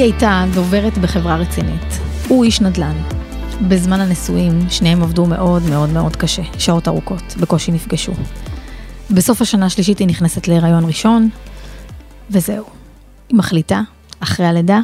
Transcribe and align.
היא 0.00 0.12
הייתה 0.12 0.44
דוברת 0.54 0.98
בחברה 0.98 1.36
רצינית. 1.36 1.98
הוא 2.28 2.44
איש 2.44 2.60
נדל"ן. 2.60 2.96
בזמן 3.68 4.00
הנישואים, 4.00 4.70
שניהם 4.70 5.02
עבדו 5.02 5.26
מאוד 5.26 5.62
מאוד 5.62 5.90
מאוד 5.90 6.16
קשה, 6.16 6.42
שעות 6.58 6.88
ארוכות, 6.88 7.22
בקושי 7.40 7.72
נפגשו. 7.72 8.12
בסוף 9.10 9.42
השנה 9.42 9.66
השלישית 9.66 9.98
היא 9.98 10.08
נכנסת 10.08 10.48
להיריון 10.48 10.84
ראשון, 10.84 11.28
וזהו. 12.30 12.64
היא 13.28 13.38
מחליטה, 13.38 13.80
אחרי 14.20 14.46
הלידה, 14.46 14.80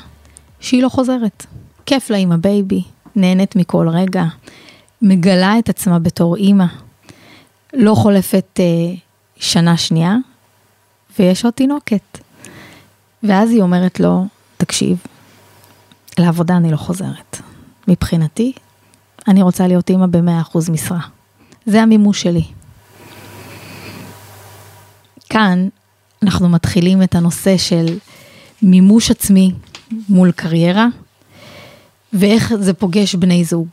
שהיא 0.61 0.83
לא 0.83 0.89
חוזרת. 0.89 1.47
כיף 1.87 2.11
לה 2.11 2.17
עם 2.17 2.33
ה 2.33 2.41
baby, 2.41 2.83
נהנית 3.17 3.57
מכל 3.57 3.89
רגע, 3.89 4.25
מגלה 5.03 5.59
את 5.59 5.69
עצמה 5.69 5.99
בתור 5.99 6.37
אימא. 6.37 6.67
לא 7.73 7.95
חולפת 7.95 8.61
אה, 8.61 8.95
שנה 9.37 9.77
שנייה, 9.77 10.17
ויש 11.19 11.45
עוד 11.45 11.55
תינוקת. 11.55 12.19
ואז 13.23 13.51
היא 13.51 13.63
אומרת 13.63 14.01
לו, 14.01 14.27
תקשיב, 14.77 14.99
לעבודה 16.19 16.57
אני 16.57 16.73
לא 16.73 16.77
חוזרת. 16.77 17.41
מבחינתי, 17.89 18.53
אני 19.29 19.43
רוצה 19.43 19.67
להיות 19.67 19.91
אימא 19.91 20.07
ב-100% 20.07 20.71
משרה. 20.71 21.01
זה 21.67 21.83
המימוש 21.83 22.23
שלי. 22.23 22.45
כאן 25.29 25.69
אנחנו 26.23 26.49
מתחילים 26.49 27.03
את 27.03 27.15
הנושא 27.15 27.57
של 27.57 27.99
מימוש 28.63 29.11
עצמי 29.11 29.53
מול 30.09 30.33
קריירה, 30.33 30.87
ואיך 32.13 32.55
זה 32.61 32.75
פוגש 32.75 33.15
בני 33.15 33.45
זוג. 33.45 33.69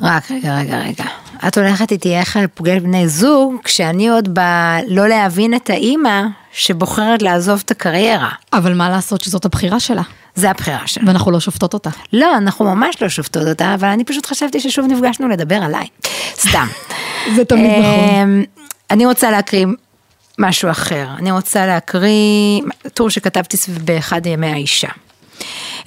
רק 0.00 0.30
רגע, 0.30 0.58
רגע, 0.58 0.78
רגע. 0.78 1.04
את 1.48 1.58
הולכת 1.58 1.92
איתי 1.92 2.16
איך 2.16 2.38
פוגש 2.54 2.78
בני 2.78 3.08
זוג, 3.08 3.54
כשאני 3.64 4.08
עוד 4.08 4.34
בא 4.34 4.78
לא 4.88 5.08
להבין 5.08 5.54
את 5.54 5.70
האימא 5.70 6.22
שבוחרת 6.52 7.22
לעזוב 7.22 7.62
את 7.64 7.70
הקריירה. 7.70 8.30
אבל 8.52 8.74
מה 8.74 8.90
לעשות 8.90 9.20
שזאת 9.20 9.44
הבחירה 9.44 9.80
שלה, 9.80 10.02
זה 10.34 10.50
הבחירה 10.50 10.86
שלה. 10.86 11.04
ואנחנו 11.06 11.30
לא 11.30 11.40
שופטות 11.40 11.74
אותה. 11.74 11.90
לא, 12.12 12.36
אנחנו 12.36 12.64
ממש 12.64 13.02
לא 13.02 13.08
שופטות 13.08 13.48
אותה, 13.48 13.74
אבל 13.74 13.88
אני 13.88 14.04
פשוט 14.04 14.26
חשבתי 14.26 14.60
ששוב 14.60 14.86
נפגשנו 14.88 15.28
לדבר 15.28 15.56
עליי. 15.62 15.86
סתם. 16.34 16.66
זה 17.36 17.44
תמיד 17.44 17.70
נכון. 17.70 17.82
אמ, 17.82 18.44
אני 18.90 19.06
רוצה 19.06 19.30
להקריא 19.30 19.66
משהו 20.38 20.70
אחר. 20.70 21.06
אני 21.18 21.32
רוצה 21.32 21.66
להקריא 21.66 22.62
טור 22.94 23.10
שכתבתי 23.10 23.56
באחד 23.84 24.26
ימי 24.26 24.46
האישה. 24.46 24.88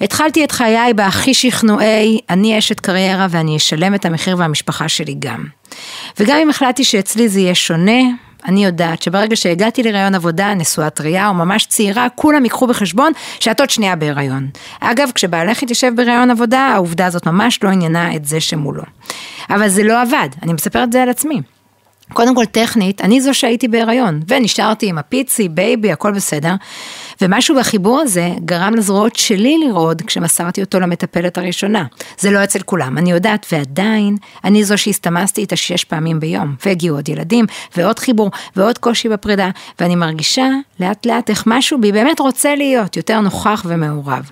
התחלתי 0.00 0.44
את 0.44 0.52
חיי 0.52 0.94
בהכי 0.94 1.34
שכנועי, 1.34 2.20
אני 2.30 2.58
אשת 2.58 2.80
קריירה 2.80 3.26
ואני 3.30 3.56
אשלם 3.56 3.94
את 3.94 4.04
המחיר 4.04 4.36
והמשפחה 4.38 4.88
שלי 4.88 5.14
גם. 5.18 5.44
וגם 6.20 6.36
אם 6.42 6.50
החלטתי 6.50 6.84
שאצלי 6.84 7.28
זה 7.28 7.40
יהיה 7.40 7.54
שונה, 7.54 8.00
אני 8.46 8.64
יודעת 8.64 9.02
שברגע 9.02 9.36
שהגעתי 9.36 9.82
להיריון 9.82 10.14
עבודה, 10.14 10.54
נשואה 10.54 10.90
טריה 10.90 11.28
או 11.28 11.34
ממש 11.34 11.66
צעירה, 11.66 12.06
כולם 12.14 12.44
ייקחו 12.44 12.66
בחשבון 12.66 13.12
שאת 13.40 13.60
עוד 13.60 13.70
שנייה 13.70 13.96
בהיריון. 13.96 14.48
אגב, 14.80 15.10
כשבעלך 15.14 15.62
התיישב 15.62 15.92
בהיריון 15.96 16.30
עבודה, 16.30 16.60
העובדה 16.60 17.06
הזאת 17.06 17.26
ממש 17.26 17.62
לא 17.62 17.68
עניינה 17.68 18.16
את 18.16 18.24
זה 18.24 18.40
שמולו. 18.40 18.82
אבל 19.50 19.68
זה 19.68 19.82
לא 19.82 20.02
עבד, 20.02 20.28
אני 20.42 20.52
מספרת 20.52 20.88
את 20.88 20.92
זה 20.92 21.02
על 21.02 21.08
עצמי. 21.08 21.40
קודם 22.12 22.34
כל 22.34 22.44
טכנית, 22.44 23.00
אני 23.00 23.20
זו 23.20 23.34
שהייתי 23.34 23.68
בהיריון, 23.68 24.20
ונשארתי 24.28 24.86
עם 24.86 24.98
הפיצי, 24.98 25.48
baby, 25.48 25.92
הכל 25.92 26.12
בסדר. 26.12 26.54
ומשהו 27.20 27.56
בחיבור 27.56 28.00
הזה 28.00 28.30
גרם 28.44 28.74
לזרועות 28.74 29.16
שלי 29.16 29.58
לרעוד 29.58 30.02
כשמסרתי 30.02 30.60
אותו 30.60 30.80
למטפלת 30.80 31.38
הראשונה. 31.38 31.84
זה 32.18 32.30
לא 32.30 32.44
אצל 32.44 32.62
כולם, 32.62 32.98
אני 32.98 33.10
יודעת, 33.10 33.46
ועדיין, 33.52 34.16
אני 34.44 34.64
זו 34.64 34.78
שהסתמסתי 34.78 35.40
איתה 35.40 35.56
שש 35.56 35.84
פעמים 35.84 36.20
ביום, 36.20 36.54
והגיעו 36.66 36.96
עוד 36.96 37.08
ילדים, 37.08 37.44
ועוד 37.76 37.98
חיבור, 37.98 38.30
ועוד 38.56 38.78
קושי 38.78 39.08
בפרידה, 39.08 39.50
ואני 39.80 39.96
מרגישה 39.96 40.46
לאט 40.80 41.06
לאט 41.06 41.30
איך 41.30 41.44
משהו 41.46 41.80
בי 41.80 41.92
באמת 41.92 42.20
רוצה 42.20 42.54
להיות 42.54 42.96
יותר 42.96 43.20
נוכח 43.20 43.62
ומעורב. 43.66 44.30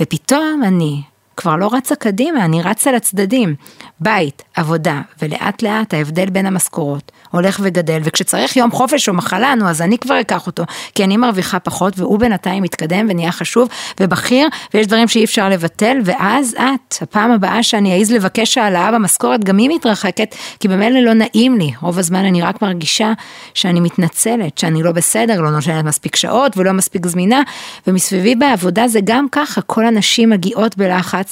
ופתאום 0.00 0.62
אני, 0.64 1.02
כבר 1.36 1.56
לא 1.56 1.70
רצה 1.72 1.94
קדימה, 1.94 2.44
אני 2.44 2.62
רצה 2.62 2.92
לצדדים. 2.92 3.54
בית, 4.00 4.42
עבודה, 4.54 5.00
ולאט 5.22 5.62
לאט 5.62 5.94
ההבדל 5.94 6.30
בין 6.30 6.46
המשכורות 6.46 7.12
הולך 7.34 7.60
וגדל, 7.62 8.00
וכשצריך 8.04 8.56
יום 8.56 8.70
חופש 8.70 9.08
או 9.08 9.14
מחלה, 9.14 9.54
נו 9.54 9.68
אז 9.68 9.82
אני 9.82 9.98
כבר 9.98 10.20
אקח 10.20 10.46
אותו, 10.46 10.64
כי 10.94 11.04
אני 11.04 11.16
מרוויחה 11.16 11.58
פחות, 11.58 11.98
והוא 11.98 12.18
בינתיים 12.18 12.62
מתקדם 12.62 13.06
ונהיה 13.10 13.32
חשוב 13.32 13.68
ובכיר, 14.00 14.48
ויש 14.74 14.86
דברים 14.86 15.08
שאי 15.08 15.24
אפשר 15.24 15.48
לבטל, 15.48 15.96
ואז 16.04 16.54
את, 16.54 17.02
הפעם 17.02 17.30
הבאה 17.30 17.62
שאני 17.62 17.98
אעז 17.98 18.12
לבקש 18.12 18.58
העלאה 18.58 18.92
במשכורת, 18.92 19.44
גם 19.44 19.58
היא 19.58 19.70
מתרחקת, 19.70 20.34
כי 20.60 20.68
במילא 20.68 21.00
לא 21.00 21.12
נעים 21.12 21.58
לי, 21.58 21.72
רוב 21.82 21.98
הזמן 21.98 22.24
אני 22.24 22.42
רק 22.42 22.62
מרגישה 22.62 23.12
שאני 23.54 23.80
מתנצלת, 23.80 24.58
שאני 24.58 24.82
לא 24.82 24.92
בסדר, 24.92 25.40
לא 25.40 25.50
נותנת 25.50 25.84
מספיק 25.84 26.16
שעות 26.16 26.56
ולא 26.56 26.72
מספיק 26.72 27.06
זמינה, 27.06 27.42
ומסביבי 27.86 28.34
בעבודה 28.34 28.88
זה 28.88 29.00
גם 29.04 29.26
ככה, 29.32 29.62
כל 29.62 29.86
הנשים 29.86 30.30
מגיעות 30.30 30.76
בלחץ, 30.76 31.23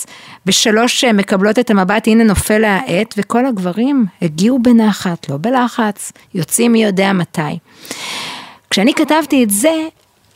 בשלוש 0.47 1.05
אה, 1.05 1.13
מקבלות 1.13 1.59
את 1.59 1.71
המבט, 1.71 2.09
הנה 2.09 2.25
נופל 2.25 2.65
העט, 2.65 3.15
וכל 3.17 3.47
הגברים 3.47 4.07
הגיעו 4.23 4.59
בנחת, 4.63 5.29
לא 5.29 5.37
בלחץ, 5.41 6.13
יוצאים 6.35 6.73
מי 6.73 6.85
יודע 6.85 7.13
מתי. 7.13 7.59
כשאני 8.71 8.95
כתבתי 8.95 9.45
את 9.45 9.51
זה, 9.51 9.89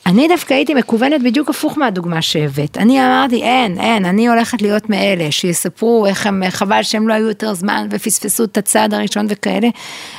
אני 0.06 0.28
דווקא 0.28 0.54
הייתי 0.54 0.74
מכוונת 0.74 1.22
בדיוק 1.22 1.50
הפוך 1.50 1.78
מהדוגמה 1.78 2.22
שהבאת. 2.22 2.78
אני 2.78 3.00
אמרתי, 3.06 3.42
אין, 3.42 3.80
אין, 3.80 4.04
אני 4.04 4.28
הולכת 4.28 4.62
להיות 4.62 4.90
מאלה 4.90 5.32
שיספרו 5.32 6.06
איך 6.06 6.26
הם, 6.26 6.42
חבל 6.50 6.82
שהם 6.82 7.08
לא 7.08 7.14
היו 7.14 7.28
יותר 7.28 7.54
זמן 7.54 7.86
ופספסו 7.90 8.44
את 8.44 8.58
הצעד 8.58 8.94
הראשון 8.94 9.26
וכאלה. 9.28 9.68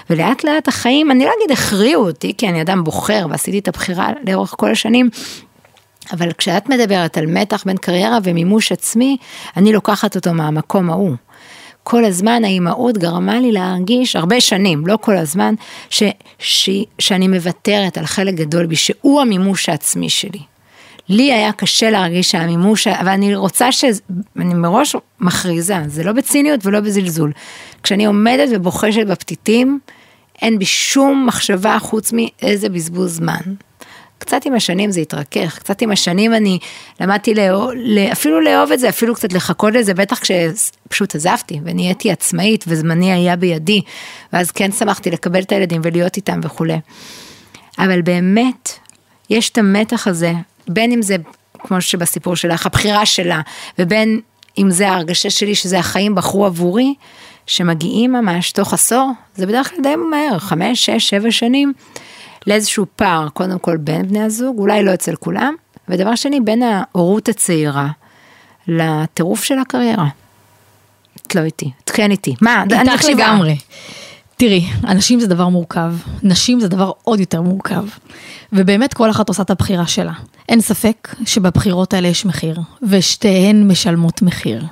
ולאט 0.09 0.43
לאט 0.43 0.67
החיים, 0.67 1.11
אני 1.11 1.25
לא 1.25 1.31
אגיד 1.37 1.51
הכריעו 1.51 2.07
אותי, 2.07 2.33
כי 2.37 2.49
אני 2.49 2.61
אדם 2.61 2.83
בוחר 2.83 3.27
ועשיתי 3.29 3.59
את 3.59 3.67
הבחירה 3.67 4.09
לאורך 4.27 4.53
כל 4.57 4.71
השנים, 4.71 5.09
אבל 6.13 6.31
כשאת 6.37 6.69
מדברת 6.69 7.17
על 7.17 7.25
מתח 7.25 7.63
בין 7.65 7.77
קריירה 7.77 8.17
ומימוש 8.23 8.71
עצמי, 8.71 9.17
אני 9.57 9.73
לוקחת 9.73 10.15
אותו 10.15 10.33
מהמקום 10.33 10.89
ההוא. 10.89 11.15
כל 11.83 12.05
הזמן 12.05 12.43
האימהות 12.43 12.97
גרמה 12.97 13.39
לי 13.39 13.51
להרגיש, 13.51 14.15
הרבה 14.15 14.41
שנים, 14.41 14.87
לא 14.87 14.97
כל 15.01 15.17
הזמן, 15.17 15.53
ש, 15.89 16.03
ש, 16.39 16.69
שאני 16.99 17.27
מוותרת 17.27 17.97
על 17.97 18.05
חלק 18.05 18.33
גדול 18.33 18.65
בי, 18.65 18.75
שהוא 18.75 19.21
המימוש 19.21 19.69
העצמי 19.69 20.09
שלי. 20.09 20.39
לי 21.09 21.33
היה 21.33 21.51
קשה 21.51 21.89
להרגיש 21.89 22.31
שהמימוש, 22.31 22.87
אבל 22.87 23.09
אני 23.09 23.35
רוצה 23.35 23.71
ש... 23.71 23.85
אני 24.37 24.53
מראש 24.53 24.95
מכריזה, 25.19 25.75
זה 25.87 26.03
לא 26.03 26.11
בציניות 26.11 26.65
ולא 26.65 26.79
בזלזול. 26.79 27.31
כשאני 27.83 28.05
עומדת 28.05 28.49
ובוחשת 28.51 29.07
בפתיתים, 29.07 29.79
אין 30.41 30.59
בי 30.59 30.65
שום 30.65 31.25
מחשבה 31.27 31.77
חוץ 31.79 32.13
מאיזה 32.13 32.69
בזבוז 32.69 33.15
זמן. 33.15 33.41
קצת 34.27 34.45
עם 34.45 34.53
השנים 34.53 34.91
זה 34.91 35.01
התרכך, 35.01 35.59
קצת 35.59 35.81
עם 35.81 35.91
השנים 35.91 36.33
אני 36.33 36.59
למדתי 36.99 37.33
לאהוב, 37.33 37.71
אפילו 38.11 38.41
לאהוב 38.41 38.71
את 38.71 38.79
זה, 38.79 38.89
אפילו 38.89 39.15
קצת 39.15 39.33
לחכות 39.33 39.73
לזה, 39.73 39.93
בטח 39.93 40.19
כשפשוט 40.19 41.15
עזבתי 41.15 41.59
ונהייתי 41.63 42.11
עצמאית 42.11 42.65
וזמני 42.67 43.11
היה 43.13 43.35
בידי, 43.35 43.81
ואז 44.33 44.51
כן 44.51 44.71
שמחתי 44.71 45.11
לקבל 45.11 45.41
את 45.41 45.51
הילדים 45.51 45.81
ולהיות 45.83 46.17
איתם 46.17 46.39
וכולי. 46.43 46.79
אבל 47.79 48.01
באמת, 48.01 48.71
יש 49.29 49.49
את 49.49 49.57
המתח 49.57 50.07
הזה, 50.07 50.33
בין 50.67 50.91
אם 50.91 51.01
זה, 51.01 51.15
כמו 51.59 51.81
שבסיפור 51.81 52.35
שלך, 52.35 52.65
הבחירה 52.65 53.05
שלה, 53.05 53.41
ובין 53.79 54.19
אם 54.57 54.71
זה 54.71 54.89
ההרגשה 54.89 55.29
שלי 55.29 55.55
שזה 55.55 55.79
החיים 55.79 56.15
בחרו 56.15 56.45
עבורי, 56.45 56.93
שמגיעים 57.45 58.11
ממש 58.11 58.51
תוך 58.51 58.73
עשור, 58.73 59.11
זה 59.35 59.45
בדרך 59.45 59.69
כלל 59.69 59.79
די 59.83 59.95
מהר, 59.95 60.39
חמש, 60.39 60.85
שש, 60.85 61.09
שבע 61.09 61.31
שנים. 61.31 61.73
לאיזשהו 62.47 62.85
פער, 62.95 63.29
קודם 63.29 63.59
כל 63.59 63.77
בין 63.77 64.07
בני 64.07 64.23
הזוג, 64.23 64.59
אולי 64.59 64.83
לא 64.83 64.93
אצל 64.93 65.15
כולם, 65.15 65.55
ודבר 65.89 66.15
שני, 66.15 66.41
בין 66.41 66.63
ההורות 66.63 67.29
הצעירה 67.29 67.87
לטירוף 68.67 69.43
של 69.43 69.59
הקריירה. 69.59 70.07
את 71.27 71.35
לא 71.35 71.41
איתי, 71.41 71.71
את 71.83 71.89
כן 71.89 72.11
איתי. 72.11 72.35
מה, 72.41 72.63
אני 72.63 72.91
איתך 72.91 73.05
לגמרי. 73.05 73.55
תראי, 74.39 74.65
אנשים 74.87 75.19
זה 75.19 75.27
דבר 75.27 75.47
מורכב, 75.49 75.93
נשים 76.23 76.59
זה 76.59 76.67
דבר 76.67 76.91
עוד 77.03 77.19
יותר 77.19 77.41
מורכב. 77.41 77.83
ובאמת 78.53 78.93
כל 78.93 79.09
אחת 79.09 79.29
עושה 79.29 79.43
את 79.43 79.49
הבחירה 79.49 79.87
שלה. 79.87 80.11
אין 80.49 80.61
ספק 80.61 81.15
שבבחירות 81.25 81.93
האלה 81.93 82.07
יש 82.07 82.25
מחיר, 82.25 82.59
ושתיהן 82.83 83.67
משלמות 83.67 84.21
מחיר. 84.21 84.63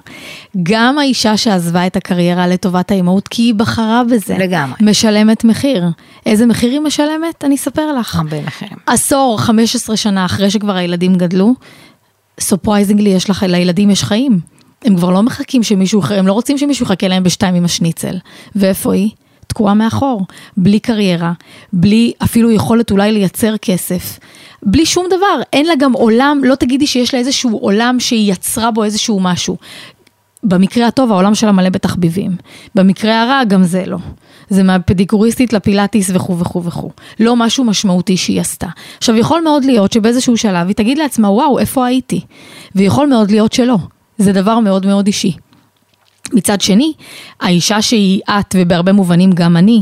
גם 0.63 0.99
האישה 0.99 1.37
שעזבה 1.37 1.87
את 1.87 1.95
הקריירה 1.95 2.47
לטובת 2.47 2.91
האימהות, 2.91 3.27
כי 3.27 3.41
היא 3.41 3.53
בחרה 3.53 4.01
בזה. 4.11 4.37
לגמרי. 4.37 4.75
משלמת 4.81 5.43
מחיר. 5.43 5.83
איזה 6.25 6.45
מחיר 6.45 6.71
היא 6.71 6.79
משלמת? 6.79 7.43
אני 7.43 7.55
אספר 7.55 7.93
לך. 7.93 8.15
הרבה 8.15 8.41
מחירים. 8.41 8.77
עשור, 8.87 9.39
15 9.39 9.97
שנה 9.97 10.25
אחרי 10.25 10.49
שכבר 10.49 10.75
הילדים 10.75 11.15
גדלו, 11.15 11.53
surprisingly 12.39 13.09
יש 13.09 13.29
לך, 13.29 13.45
לילדים 13.47 13.89
יש 13.89 14.03
חיים. 14.03 14.39
הם 14.85 14.95
כבר 14.95 15.09
לא 15.09 15.23
מחכים 15.23 15.63
שמישהו, 15.63 16.01
הם 16.09 16.27
לא 16.27 16.33
רוצים 16.33 16.57
שמישהו 16.57 16.85
יחכה 16.85 17.07
להם 17.07 17.23
בשתיים 17.23 17.55
עם 17.55 17.65
השניצל. 17.65 18.17
ואיפה 18.55 18.93
היא? 18.93 19.09
תקועה 19.55 19.73
מאחור, 19.73 20.25
בלי 20.57 20.79
קריירה, 20.79 21.33
בלי 21.73 22.13
אפילו 22.23 22.51
יכולת 22.51 22.91
אולי 22.91 23.11
לייצר 23.11 23.57
כסף, 23.57 24.19
בלי 24.63 24.85
שום 24.85 25.05
דבר, 25.07 25.41
אין 25.53 25.65
לה 25.65 25.73
גם 25.79 25.93
עולם, 25.93 26.41
לא 26.43 26.55
תגידי 26.55 26.87
שיש 26.87 27.13
לה 27.13 27.19
איזשהו 27.19 27.57
עולם 27.57 27.99
שהיא 27.99 28.31
יצרה 28.31 28.71
בו 28.71 28.83
איזשהו 28.83 29.19
משהו. 29.19 29.57
במקרה 30.43 30.87
הטוב 30.87 31.11
העולם 31.11 31.35
שלה 31.35 31.51
מלא 31.51 31.69
בתחביבים, 31.69 32.31
במקרה 32.75 33.21
הרע 33.21 33.43
גם 33.43 33.63
זה 33.63 33.83
לא. 33.85 33.97
זה 34.49 34.63
מהפדיקוריסטית 34.63 35.53
לפילאטיס 35.53 36.11
וכו' 36.13 36.39
וכו' 36.39 36.63
וכו'. 36.63 36.91
לא 37.19 37.35
משהו 37.35 37.63
משמעותי 37.63 38.17
שהיא 38.17 38.41
עשתה. 38.41 38.67
עכשיו 38.97 39.15
יכול 39.15 39.41
מאוד 39.41 39.65
להיות 39.65 39.93
שבאיזשהו 39.93 40.37
שלב 40.37 40.67
היא 40.67 40.75
תגיד 40.75 40.97
לעצמה 40.97 41.29
וואו 41.29 41.59
איפה 41.59 41.85
הייתי? 41.85 42.21
ויכול 42.75 43.07
מאוד 43.07 43.31
להיות 43.31 43.53
שלא. 43.53 43.77
זה 44.17 44.31
דבר 44.31 44.59
מאוד 44.59 44.85
מאוד 44.85 45.07
אישי. 45.07 45.31
מצד 46.33 46.61
שני, 46.61 46.93
האישה 47.41 47.81
שהיא 47.81 48.21
את 48.29 48.55
ובהרבה 48.55 48.91
מובנים 48.91 49.31
גם 49.31 49.57
אני, 49.57 49.81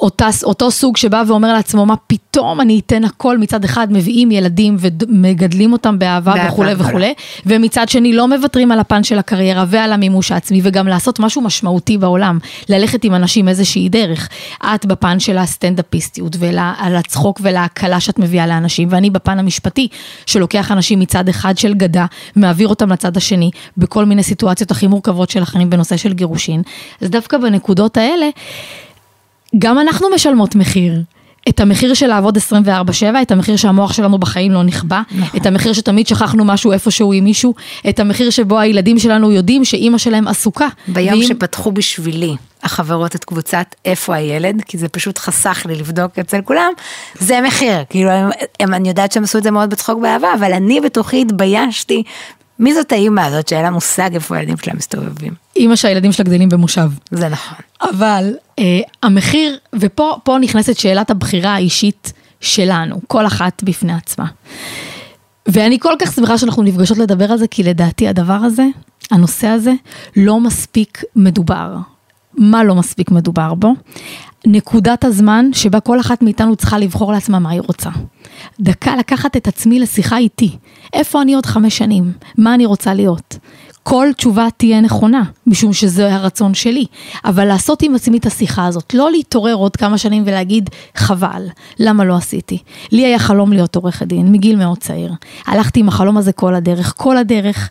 אותה, 0.00 0.28
אותו 0.44 0.70
סוג 0.70 0.96
שבא 0.96 1.22
ואומר 1.26 1.52
לעצמו, 1.52 1.86
מה 1.86 1.94
פתאום 2.06 2.60
אני 2.60 2.80
אתן 2.86 3.04
הכל, 3.04 3.38
מצד 3.38 3.64
אחד 3.64 3.92
מביאים 3.92 4.30
ילדים 4.30 4.76
ומגדלים 4.78 5.72
אותם 5.72 5.98
באהבה 5.98 6.34
וכולי 6.48 6.74
וכולי, 6.78 7.14
ומצד 7.46 7.88
שני 7.88 8.12
לא 8.12 8.28
מוותרים 8.28 8.72
על 8.72 8.80
הפן 8.80 9.04
של 9.04 9.18
הקריירה 9.18 9.64
ועל 9.68 9.92
המימוש 9.92 10.32
העצמי, 10.32 10.60
וגם 10.62 10.88
לעשות 10.88 11.20
משהו 11.20 11.42
משמעותי 11.42 11.98
בעולם, 11.98 12.38
ללכת 12.68 13.04
עם 13.04 13.14
אנשים 13.14 13.48
איזושהי 13.48 13.88
דרך. 13.88 14.28
את 14.64 14.86
בפן 14.86 15.20
של 15.20 15.38
הסטנדאפיסטיות, 15.38 16.36
ועל 16.38 16.96
הצחוק 16.96 17.40
ולהקלה 17.42 18.00
שאת 18.00 18.18
מביאה 18.18 18.46
לאנשים, 18.46 18.88
ואני 18.90 19.10
בפן 19.10 19.38
המשפטי, 19.38 19.88
שלוקח 20.26 20.72
אנשים 20.72 21.00
מצד 21.00 21.28
אחד 21.28 21.58
של 21.58 21.74
גדה, 21.74 22.06
מעביר 22.36 22.68
אותם 22.68 22.92
לצד 22.92 23.16
השני, 23.16 23.50
בכל 23.76 24.04
מיני 24.04 24.22
סיטואציות 24.22 24.70
הכי 24.70 24.86
מורכבות 24.86 25.30
של 25.30 25.42
החיים 25.42 25.70
בנושא 25.70 25.96
של 25.96 26.12
גירושין. 26.12 26.62
אז 27.00 27.10
דווקא 27.10 27.38
בנקודות 27.38 27.96
האלה, 27.96 28.28
גם 29.58 29.78
אנחנו 29.78 30.06
משלמות 30.14 30.54
מחיר. 30.54 31.02
את 31.48 31.60
המחיר 31.60 31.94
של 31.94 32.06
לעבוד 32.06 32.36
24-7, 32.36 32.40
את 33.22 33.30
המחיר 33.30 33.56
שהמוח 33.56 33.92
שלנו 33.92 34.18
בחיים 34.18 34.52
לא 34.52 34.62
נכבה, 34.62 35.02
נכון. 35.10 35.40
את 35.40 35.46
המחיר 35.46 35.72
שתמיד 35.72 36.06
שכחנו 36.06 36.44
משהו 36.44 36.72
איפשהו 36.72 37.12
עם 37.12 37.24
מישהו, 37.24 37.54
את 37.88 38.00
המחיר 38.00 38.30
שבו 38.30 38.58
הילדים 38.58 38.98
שלנו 38.98 39.32
יודעים 39.32 39.64
שאימא 39.64 39.98
שלהם 39.98 40.28
עסוקה. 40.28 40.68
ביום 40.88 41.18
ואם... 41.18 41.26
שפתחו 41.28 41.72
בשבילי 41.72 42.34
החברות 42.62 43.16
את 43.16 43.24
קבוצת 43.24 43.74
איפה 43.84 44.14
הילד, 44.14 44.62
כי 44.66 44.78
זה 44.78 44.88
פשוט 44.88 45.18
חסך 45.18 45.62
לי 45.68 45.74
לבדוק 45.74 46.18
אצל 46.18 46.40
כולם, 46.40 46.72
זה 47.14 47.40
מחיר, 47.46 47.78
כאילו 47.90 48.10
הם, 48.10 48.30
הם, 48.60 48.74
אני 48.74 48.88
יודעת 48.88 49.12
שהם 49.12 49.24
עשו 49.24 49.38
את 49.38 49.42
זה 49.42 49.50
מאוד 49.50 49.70
בצחוק 49.70 50.00
באהבה, 50.02 50.34
אבל 50.34 50.52
אני 50.52 50.80
בתוכי 50.80 51.20
התביישתי 51.22 52.02
מי 52.58 52.74
זאת 52.74 52.92
האימא 52.92 53.20
הזאת 53.20 53.48
שאין 53.48 53.62
לה 53.62 53.70
מושג 53.70 54.14
איפה 54.14 54.36
הילדים 54.36 54.56
שלה 54.56 54.74
מסתובבים? 54.74 55.34
אימא 55.56 55.76
שהילדים 55.76 56.12
שלה 56.12 56.24
גדלים 56.24 56.48
במושב. 56.48 56.90
זה 57.10 57.28
נכון. 57.28 57.58
אבל 57.82 58.34
אה, 58.58 58.80
המחיר, 59.02 59.58
ופה 59.72 60.36
נכנסת 60.40 60.76
שאלת 60.76 61.10
הבחירה 61.10 61.54
האישית 61.54 62.12
שלנו, 62.40 63.00
כל 63.06 63.26
אחת 63.26 63.62
בפני 63.62 63.92
עצמה. 63.92 64.26
ואני 65.48 65.78
כל 65.78 65.92
כך 65.98 66.12
שמחה 66.12 66.38
שאנחנו 66.38 66.62
נפגשות 66.62 66.98
לדבר 66.98 67.32
על 67.32 67.38
זה, 67.38 67.48
כי 67.48 67.62
לדעתי 67.62 68.08
הדבר 68.08 68.38
הזה, 68.44 68.66
הנושא 69.10 69.46
הזה, 69.46 69.72
לא 70.16 70.40
מספיק 70.40 71.02
מדובר. 71.16 71.76
מה 72.38 72.64
לא 72.64 72.74
מספיק 72.74 73.10
מדובר 73.10 73.54
בו? 73.54 73.72
נקודת 74.48 75.04
הזמן 75.04 75.50
שבה 75.52 75.80
כל 75.80 76.00
אחת 76.00 76.22
מאיתנו 76.22 76.56
צריכה 76.56 76.78
לבחור 76.78 77.12
לעצמה 77.12 77.38
מה 77.38 77.50
היא 77.50 77.60
רוצה. 77.60 77.90
דקה 78.60 78.96
לקחת 78.96 79.36
את 79.36 79.48
עצמי 79.48 79.80
לשיחה 79.80 80.18
איתי. 80.18 80.56
איפה 80.92 81.22
אני 81.22 81.34
עוד 81.34 81.46
חמש 81.46 81.78
שנים? 81.78 82.12
מה 82.38 82.54
אני 82.54 82.66
רוצה 82.66 82.94
להיות? 82.94 83.38
כל 83.82 84.08
תשובה 84.16 84.46
תהיה 84.56 84.80
נכונה, 84.80 85.22
משום 85.46 85.72
שזה 85.72 86.14
הרצון 86.14 86.54
שלי. 86.54 86.86
אבל 87.24 87.44
לעשות 87.44 87.82
עם 87.82 87.94
עצמי 87.94 88.18
את 88.18 88.26
השיחה 88.26 88.66
הזאת, 88.66 88.94
לא 88.94 89.10
להתעורר 89.10 89.54
עוד 89.54 89.76
כמה 89.76 89.98
שנים 89.98 90.22
ולהגיד, 90.26 90.70
חבל, 90.94 91.46
למה 91.78 92.04
לא 92.04 92.16
עשיתי? 92.16 92.58
לי 92.92 93.06
היה 93.06 93.18
חלום 93.18 93.52
להיות 93.52 93.76
עורכת 93.76 94.06
דין, 94.06 94.32
מגיל 94.32 94.56
מאוד 94.56 94.78
צעיר. 94.78 95.12
הלכתי 95.46 95.80
עם 95.80 95.88
החלום 95.88 96.16
הזה 96.16 96.32
כל 96.32 96.54
הדרך, 96.54 96.94
כל 96.96 97.16
הדרך, 97.16 97.70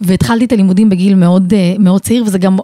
והתחלתי 0.00 0.44
את 0.44 0.52
הלימודים 0.52 0.88
בגיל 0.88 1.14
מאוד, 1.14 1.54
אה, 1.54 1.74
מאוד 1.78 2.00
צעיר, 2.00 2.24
וזה 2.26 2.38
גם 2.38 2.56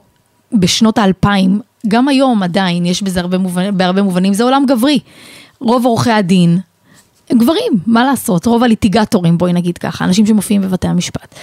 בשנות 0.53 0.99
האלפיים, 0.99 1.61
גם 1.87 2.09
היום 2.09 2.43
עדיין, 2.43 2.87
יש 2.87 3.03
בזה 3.03 3.21
הרבה 3.21 3.39
מובנים, 3.39 3.79
בהרבה 3.79 4.03
מובנים, 4.03 4.33
זה 4.33 4.45
עולם 4.45 4.65
גברי. 4.67 4.99
רוב 5.61 5.85
עורכי 5.87 6.11
הדין, 6.11 6.59
הם 7.31 7.39
גברים, 7.39 7.73
מה 7.87 8.05
לעשות, 8.05 8.47
רוב 8.47 8.63
הליטיגטורים, 8.63 9.39
בואי 9.39 9.53
נגיד 9.53 9.79
ככה, 9.79 10.05
אנשים 10.05 10.27
שמופיעים 10.27 10.63
בבתי 10.63 10.89
המשפט. 10.89 11.35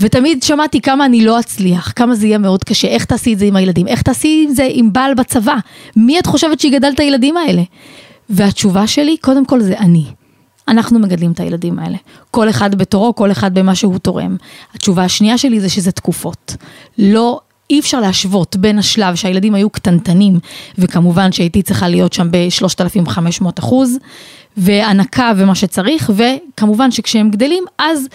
ותמיד 0.00 0.42
שמעתי 0.42 0.80
כמה 0.80 1.06
אני 1.06 1.24
לא 1.24 1.40
אצליח, 1.40 1.92
כמה 1.96 2.14
זה 2.14 2.26
יהיה 2.26 2.38
מאוד 2.38 2.64
קשה, 2.64 2.88
איך 2.88 3.04
תעשי 3.04 3.32
את 3.32 3.38
זה 3.38 3.44
עם 3.44 3.56
הילדים, 3.56 3.88
איך 3.88 4.02
תעשי 4.02 4.46
את 4.50 4.56
זה 4.56 4.68
עם 4.70 4.92
בעל 4.92 5.14
בצבא, 5.14 5.56
מי 5.96 6.18
את 6.18 6.26
חושבת 6.26 6.60
שיגדל 6.60 6.90
את 6.94 7.00
הילדים 7.00 7.36
האלה? 7.36 7.62
והתשובה 8.30 8.86
שלי, 8.86 9.16
קודם 9.16 9.44
כל 9.44 9.60
זה 9.60 9.78
אני. 9.78 10.04
אנחנו 10.68 10.98
מגדלים 10.98 11.32
את 11.32 11.40
הילדים 11.40 11.78
האלה. 11.78 11.96
כל 12.30 12.50
אחד 12.50 12.74
בתורו, 12.74 13.14
כל 13.14 13.30
אחד 13.30 13.54
במה 13.54 13.74
שהוא 13.74 13.98
תורם. 13.98 14.36
התשובה 14.74 15.04
השנייה 15.04 15.38
שלי 15.38 15.60
זה 15.60 15.68
שזה 15.68 15.92
תקופות. 15.92 16.56
לא 16.98 17.40
אי 17.70 17.80
אפשר 17.80 18.00
להשוות 18.00 18.56
בין 18.56 18.78
השלב 18.78 19.14
שהילדים 19.14 19.54
היו 19.54 19.70
קטנטנים, 19.70 20.38
וכמובן 20.78 21.32
שהייתי 21.32 21.62
צריכה 21.62 21.88
להיות 21.88 22.12
שם 22.12 22.28
ב-3,500 22.30 23.44
אחוז, 23.58 23.96
והנקה 24.56 25.32
ומה 25.36 25.54
שצריך, 25.54 26.10
וכמובן 26.16 26.90
שכשהם 26.90 27.30
גדלים, 27.30 27.64
אז 27.78 28.06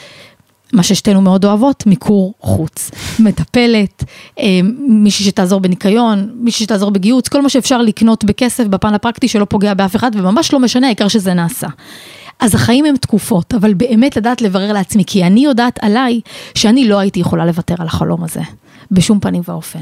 מה 0.74 0.84
ששתינו 0.84 1.22
מאוד 1.22 1.46
אוהבות, 1.46 1.88
מיקור 1.88 2.34
חוץ. 2.42 2.92
מטפלת, 3.19 4.04
אה, 4.40 4.60
מישהי 4.88 5.25
שתעזור 5.25 5.60
בניקיון, 5.60 6.30
מישהי 6.36 6.66
שתעזור 6.66 6.92
בגיהוץ, 6.92 7.28
כל 7.28 7.42
מה 7.42 7.50
שאפשר 7.50 7.81
לקנות 7.81 8.24
בכסף 8.24 8.68
בפן 8.68 8.94
הפרקטי 8.94 9.28
שלא 9.28 9.46
פוגע 9.46 9.74
באף 9.74 9.96
אחד, 9.96 10.12
וממש 10.13 10.54
לא 10.54 10.60
משנה, 10.60 10.88
העיקר 10.88 11.07
שזה 11.07 11.34
נעשה. 11.34 11.68
אז 12.39 12.55
החיים 12.55 12.85
הם 12.85 12.97
תקופות, 12.97 13.53
אבל 13.53 13.73
באמת 13.73 14.17
לדעת 14.17 14.41
לברר 14.41 14.73
לעצמי, 14.73 15.03
כי 15.07 15.23
אני 15.23 15.45
יודעת 15.45 15.79
עליי 15.81 16.21
שאני 16.55 16.87
לא 16.87 16.99
הייתי 16.99 17.19
יכולה 17.19 17.45
לוותר 17.45 17.75
על 17.79 17.87
החלום 17.87 18.23
הזה. 18.23 18.41
בשום 18.91 19.19
פנים 19.19 19.41
ואופן. 19.47 19.79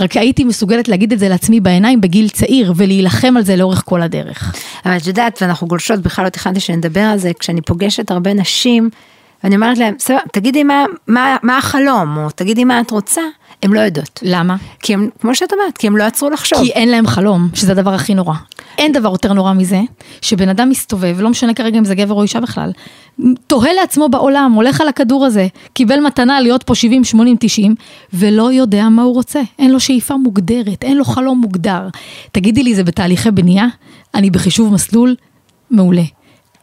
רק 0.00 0.16
הייתי 0.16 0.44
מסוגלת 0.44 0.88
להגיד 0.88 1.12
את 1.12 1.18
זה 1.18 1.28
לעצמי 1.28 1.60
בעיניים 1.60 2.00
בגיל 2.00 2.28
צעיר 2.28 2.72
ולהילחם 2.76 3.36
על 3.36 3.42
זה 3.42 3.56
לאורך 3.56 3.82
כל 3.84 4.02
הדרך. 4.02 4.54
אבל 4.86 4.96
את 4.96 5.06
יודעת, 5.06 5.38
ואנחנו 5.42 5.66
גולשות, 5.66 6.00
בכלל 6.00 6.24
לא 6.24 6.30
תכננתי 6.30 6.60
שנדבר 6.60 7.00
על 7.00 7.18
זה, 7.18 7.30
כשאני 7.38 7.60
פוגשת 7.60 8.10
הרבה 8.10 8.34
נשים, 8.34 8.90
ואני 9.44 9.56
אומרת 9.56 9.78
להם, 9.78 9.94
סבבה, 9.98 10.20
תגידי 10.32 10.62
מה, 10.62 10.84
מה, 11.06 11.36
מה 11.42 11.58
החלום, 11.58 12.16
או 12.16 12.30
תגידי 12.30 12.64
מה 12.64 12.80
את 12.80 12.90
רוצה, 12.90 13.22
הן 13.62 13.72
לא 13.72 13.80
יודעות. 13.80 14.20
למה? 14.22 14.56
כי 14.80 14.94
הם, 14.94 15.08
כמו 15.20 15.34
שאת 15.34 15.52
אומרת, 15.52 15.78
כי 15.78 15.86
הם 15.86 15.96
לא 15.96 16.04
עצרו 16.04 16.30
לחשוב. 16.30 16.58
כי 16.58 16.70
אין 16.70 16.88
להם 16.88 17.06
חלום, 17.06 17.48
שזה 17.54 17.72
הדבר 17.72 17.94
הכי 17.94 18.14
נורא. 18.14 18.34
אין 18.78 18.92
דבר 18.92 19.08
יותר 19.08 19.32
נורא 19.32 19.52
מזה, 19.52 19.80
שבן 20.20 20.48
אדם 20.48 20.68
מסתובב, 20.68 21.16
לא 21.20 21.30
משנה 21.30 21.54
כרגע 21.54 21.78
אם 21.78 21.84
זה 21.84 21.94
גבר 21.94 22.14
או 22.14 22.22
אישה 22.22 22.40
בכלל, 22.40 22.70
תוהה 23.46 23.72
לעצמו 23.72 24.08
בעולם, 24.08 24.52
הולך 24.52 24.80
על 24.80 24.88
הכדור 24.88 25.24
הזה, 25.26 25.46
קיבל 25.72 26.00
מתנה 26.00 26.40
להיות 26.40 26.62
פה 26.62 26.74
70, 26.74 27.04
80, 27.04 27.36
90, 27.40 27.74
ולא 28.12 28.52
יודע 28.52 28.88
מה 28.88 29.02
הוא 29.02 29.14
רוצה. 29.14 29.40
אין 29.58 29.70
לו 29.70 29.80
שאיפה 29.80 30.16
מוגדרת, 30.16 30.84
אין 30.84 30.96
לו 30.96 31.04
חלום 31.04 31.38
מוגדר. 31.38 31.88
תגידי 32.32 32.62
לי, 32.62 32.74
זה 32.74 32.84
בתהליכי 32.84 33.30
בנייה? 33.30 33.66
אני 34.14 34.30
בחישוב 34.30 34.72
מסלול? 34.72 35.14
מעולה. 35.70 36.02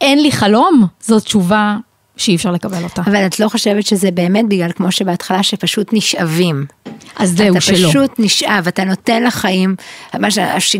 אין 0.00 0.22
לי 0.22 0.32
חלום? 0.32 0.86
זאת 1.00 1.22
תשובה 1.22 1.76
שאי 2.16 2.36
אפשר 2.36 2.50
לקבל 2.50 2.84
אותה. 2.84 3.02
אבל 3.06 3.26
את 3.26 3.40
לא 3.40 3.48
חושבת 3.48 3.86
שזה 3.86 4.10
באמת 4.10 4.48
בגלל 4.48 4.72
כמו 4.72 4.92
שבהתחלה 4.92 5.42
שפשוט 5.42 5.92
נשאבים. 5.92 6.66
אז 7.16 7.36
זהו, 7.36 7.60
שלא. 7.60 7.76
אתה 7.76 7.88
פשוט 7.88 8.10
נשאב, 8.18 8.66
אתה 8.68 8.84
נותן 8.84 9.22
לחיים, 9.22 9.76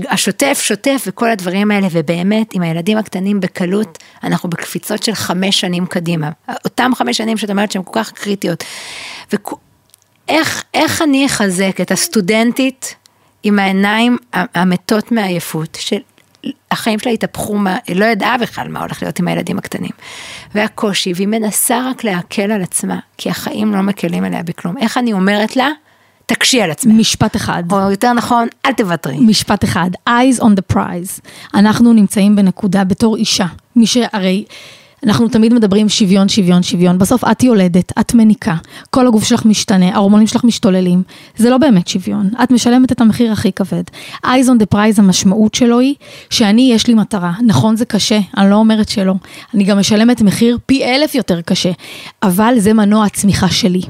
השוטף 0.09 0.61
שוטף 0.63 1.05
וכל 1.07 1.31
הדברים 1.31 1.71
האלה, 1.71 1.89
ובאמת 1.91 2.55
עם 2.55 2.63
הילדים 2.63 2.99
הקטנים 2.99 3.41
בקלות, 3.41 3.99
אנחנו 4.25 4.51
בקפיצות 4.51 5.03
של 5.03 5.15
חמש 5.15 5.61
שנים 5.61 5.87
קדימה. 5.87 6.31
אותם 6.65 6.91
חמש 6.95 7.17
שנים 7.17 7.37
שאת 7.37 7.51
אומרת 7.51 7.73
שהן 7.73 7.83
כל 7.85 7.91
כך 7.93 8.13
קריטיות. 8.13 8.65
ואיך 9.33 11.03
אני 11.03 11.27
אחזק 11.27 11.81
את 11.81 11.91
הסטודנטית 11.91 12.95
עם 13.43 13.59
העיניים 13.59 14.17
המתות 14.33 15.13
מעייפות, 15.13 15.79
של 15.81 15.99
החיים 16.71 16.99
שלה 16.99 17.13
התהפכו, 17.13 17.55
מה, 17.55 17.77
היא 17.87 17.97
לא 17.97 18.05
ידעה 18.05 18.39
בכלל 18.39 18.69
מה 18.69 18.81
הולך 18.81 19.03
להיות 19.03 19.19
עם 19.19 19.29
הילדים 19.29 19.59
הקטנים. 19.59 19.91
והקושי, 20.55 21.13
והיא 21.17 21.29
מנסה 21.29 21.91
רק 21.91 22.05
להקל 22.05 22.51
על 22.51 22.63
עצמה, 22.63 22.99
כי 23.19 23.31
החיים 23.31 23.73
לא 23.73 23.81
מקלים 23.81 24.25
עליה 24.25 24.43
בכלום. 24.43 24.79
איך 24.79 24.99
אני 24.99 25.13
אומרת 25.13 25.57
לה? 25.57 25.69
תקשי 26.27 26.63
על 26.63 26.71
עצמך. 26.71 26.95
משפט 26.97 27.37
אחד. 27.37 27.63
או 27.73 27.91
יותר 27.91 28.13
נכון, 28.13 28.49
אל 28.67 28.73
תוותרי. 28.73 29.21
משפט 29.21 29.65
אחד, 29.65 29.91
eyes 30.09 30.41
on 30.41 30.45
the 30.45 30.75
prize. 30.77 31.21
אנחנו 31.55 31.93
נמצאים 31.93 32.37
בנקודה 32.37 32.85
בתור 32.85 33.17
אישה. 33.17 33.47
מי 33.77 33.87
שהרי... 33.87 34.45
אנחנו 35.07 35.29
תמיד 35.29 35.55
מדברים 35.55 35.89
שוויון, 35.89 36.29
שוויון, 36.29 36.63
שוויון, 36.63 36.99
בסוף 36.99 37.25
את 37.25 37.43
יולדת, 37.43 37.93
את 38.01 38.15
מניקה, 38.15 38.55
כל 38.91 39.07
הגוף 39.07 39.25
שלך 39.25 39.45
משתנה, 39.45 39.95
ההורמונים 39.95 40.27
שלך 40.27 40.45
משתוללים, 40.45 41.03
זה 41.37 41.51
לא 41.51 41.59
באמת 41.59 41.89
שוויון, 41.89 42.31
את 42.43 42.51
משלמת 42.51 42.93
את 42.93 43.01
המחיר 43.01 43.33
הכי 43.33 43.53
כבד. 43.53 43.83
eyes 44.25 44.47
on 44.47 44.63
the 44.63 44.75
prize 44.75 44.99
המשמעות 44.99 45.55
שלו 45.55 45.81
היא 45.81 45.95
שאני 46.31 46.71
יש 46.75 46.87
לי 46.87 46.95
מטרה, 46.95 47.33
נכון 47.47 47.77
זה 47.77 47.85
קשה, 47.85 48.19
אני 48.37 48.51
לא 48.51 48.55
אומרת 48.55 48.89
שלא, 48.89 49.15
אני 49.55 49.65
גם 49.65 49.79
משלמת 49.79 50.23
מחיר 50.23 50.59
פי 50.67 50.85
אלף 50.85 51.15
יותר 51.15 51.41
קשה, 51.41 51.71
אבל 52.23 52.55
זה 52.59 52.73
מנוע 52.73 53.05
הצמיחה 53.05 53.49
שלי. 53.49 53.83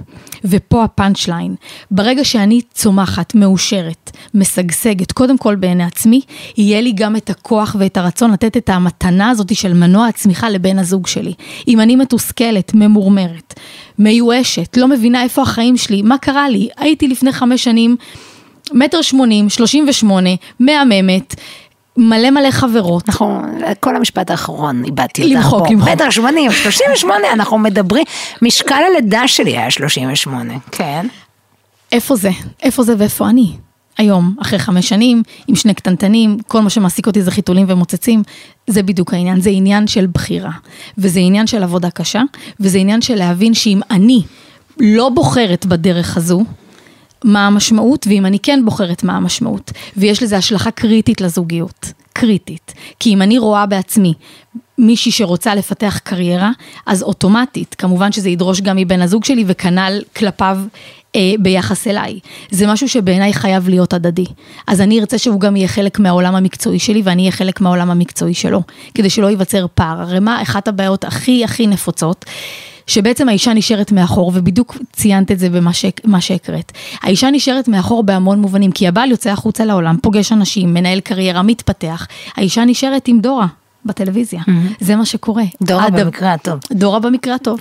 ופה 0.44 0.84
הפאנצ' 0.84 1.28
ליין. 1.28 1.54
ברגע 1.90 2.24
שאני 2.24 2.60
צומחת, 2.74 3.34
מאושרת, 3.34 4.10
משגשגת, 4.34 5.12
קודם 5.12 5.38
כל 5.38 5.54
בעיני 5.54 5.84
עצמי, 5.84 6.20
יהיה 6.56 6.80
לי 6.80 6.92
גם 6.92 7.16
את 7.16 7.30
הכוח 7.30 7.76
ואת 7.78 7.96
הרצון 7.96 8.30
לתת 8.30 8.56
את 8.56 8.68
המתנה 8.68 9.30
הזאת 9.30 9.56
של 9.56 9.74
מנוע 9.74 10.06
הצמיחה 10.06 10.50
לבן 10.50 10.78
הזוג 10.78 11.06
שלי. 11.06 11.32
אם 11.68 11.80
אני 11.80 11.96
מתוסכלת, 11.96 12.74
ממורמרת, 12.74 13.54
מיואשת, 13.98 14.76
לא 14.76 14.88
מבינה 14.88 15.22
איפה 15.22 15.42
החיים 15.42 15.76
שלי, 15.76 16.02
מה 16.02 16.18
קרה 16.18 16.48
לי? 16.48 16.68
הייתי 16.76 17.08
לפני 17.08 17.32
חמש 17.32 17.64
שנים 17.64 17.96
מטר 18.72 19.02
שמונים, 19.02 19.48
שלושים 19.48 19.84
ושמונה, 19.88 20.30
מהממת. 20.60 21.34
מלא 21.96 22.30
מלא 22.30 22.50
חברות. 22.50 23.08
נכון, 23.08 23.58
כל 23.80 23.96
המשפט 23.96 24.30
האחרון 24.30 24.84
איבדתי 24.84 25.22
אותך 25.22 25.34
למחוק. 25.34 25.70
למחוק. 25.70 26.10
שמונים, 26.10 26.52
שלושים 26.52 26.86
ושמונה, 26.92 27.32
אנחנו 27.32 27.58
מדברים, 27.58 28.04
משקל 28.42 28.82
הלידה 28.90 29.28
שלי 29.28 29.50
היה 29.50 29.70
שלושים 29.70 30.12
ושמונה, 30.12 30.54
כן. 30.70 31.06
איפה 31.92 32.16
זה? 32.16 32.30
איפה 32.62 32.82
זה 32.82 32.94
ואיפה 32.98 33.28
אני? 33.28 33.52
היום, 33.98 34.34
אחרי 34.40 34.58
חמש 34.58 34.88
שנים, 34.88 35.22
עם 35.48 35.56
שני 35.56 35.74
קטנטנים, 35.74 36.38
כל 36.48 36.60
מה 36.60 36.70
שמעסיק 36.70 37.06
אותי 37.06 37.22
זה 37.22 37.30
חיתולים 37.30 37.66
ומוצצים, 37.68 38.22
זה 38.66 38.82
בדיוק 38.82 39.14
העניין, 39.14 39.40
זה 39.40 39.50
עניין 39.50 39.86
של 39.86 40.06
בחירה, 40.06 40.50
וזה 40.98 41.20
עניין 41.20 41.46
של 41.46 41.62
עבודה 41.62 41.90
קשה, 41.90 42.22
וזה 42.60 42.78
עניין 42.78 43.02
של 43.02 43.14
להבין 43.14 43.54
שאם 43.54 43.80
אני 43.90 44.22
לא 44.80 45.08
בוחרת 45.08 45.66
בדרך 45.66 46.16
הזו, 46.16 46.44
מה 47.24 47.46
המשמעות, 47.46 48.06
ואם 48.06 48.26
אני 48.26 48.38
כן 48.38 48.60
בוחרת 48.64 49.04
מה 49.04 49.16
המשמעות. 49.16 49.72
ויש 49.96 50.22
לזה 50.22 50.36
השלכה 50.36 50.70
קריטית 50.70 51.20
לזוגיות, 51.20 51.92
קריטית. 52.12 52.74
כי 53.00 53.14
אם 53.14 53.22
אני 53.22 53.38
רואה 53.38 53.66
בעצמי 53.66 54.14
מישהי 54.78 55.12
שרוצה 55.12 55.54
לפתח 55.54 55.98
קריירה, 56.04 56.50
אז 56.86 57.02
אוטומטית, 57.02 57.74
כמובן 57.74 58.12
שזה 58.12 58.28
ידרוש 58.28 58.60
גם 58.60 58.76
מבן 58.76 59.02
הזוג 59.02 59.24
שלי 59.24 59.44
וכנ"ל 59.46 60.00
כלפיו 60.16 60.58
אה, 61.16 61.34
ביחס 61.38 61.86
אליי. 61.86 62.18
זה 62.50 62.66
משהו 62.66 62.88
שבעיניי 62.88 63.32
חייב 63.32 63.68
להיות 63.68 63.92
הדדי. 63.92 64.24
אז 64.66 64.80
אני 64.80 65.00
ארצה 65.00 65.18
שהוא 65.18 65.40
גם 65.40 65.56
יהיה 65.56 65.68
חלק 65.68 65.98
מהעולם 65.98 66.34
המקצועי 66.34 66.78
שלי 66.78 67.02
ואני 67.04 67.22
אהיה 67.22 67.32
חלק 67.32 67.60
מהעולם 67.60 67.90
המקצועי 67.90 68.34
שלו, 68.34 68.62
כדי 68.94 69.10
שלא 69.10 69.26
ייווצר 69.26 69.66
פער. 69.74 70.00
הרי 70.00 70.20
מה 70.20 70.42
אחת 70.42 70.68
הבעיות 70.68 71.04
הכי 71.04 71.44
הכי 71.44 71.66
נפוצות? 71.66 72.24
שבעצם 72.86 73.28
האישה 73.28 73.54
נשארת 73.54 73.92
מאחור, 73.92 74.32
ובדיוק 74.34 74.76
ציינת 74.92 75.30
את 75.30 75.38
זה 75.38 75.48
במה 76.04 76.20
שהקראת. 76.20 76.72
האישה 77.02 77.30
נשארת 77.30 77.68
מאחור 77.68 78.02
בהמון 78.02 78.40
מובנים, 78.40 78.72
כי 78.72 78.88
הבעל 78.88 79.10
יוצא 79.10 79.30
החוצה 79.30 79.64
לעולם, 79.64 79.96
פוגש 80.02 80.32
אנשים, 80.32 80.74
מנהל 80.74 81.00
קריירה, 81.00 81.42
מתפתח. 81.42 82.06
האישה 82.36 82.64
נשארת 82.64 83.08
עם 83.08 83.20
דורה 83.20 83.46
בטלוויזיה, 83.84 84.40
mm-hmm. 84.40 84.50
זה 84.80 84.96
מה 84.96 85.04
שקורה. 85.06 85.44
דורה 85.62 85.86
עד- 85.86 86.00
במקרה 86.00 86.32
הטוב. 86.32 86.60
דורה 86.72 86.98
במקרה 86.98 87.34
הטוב. 87.34 87.60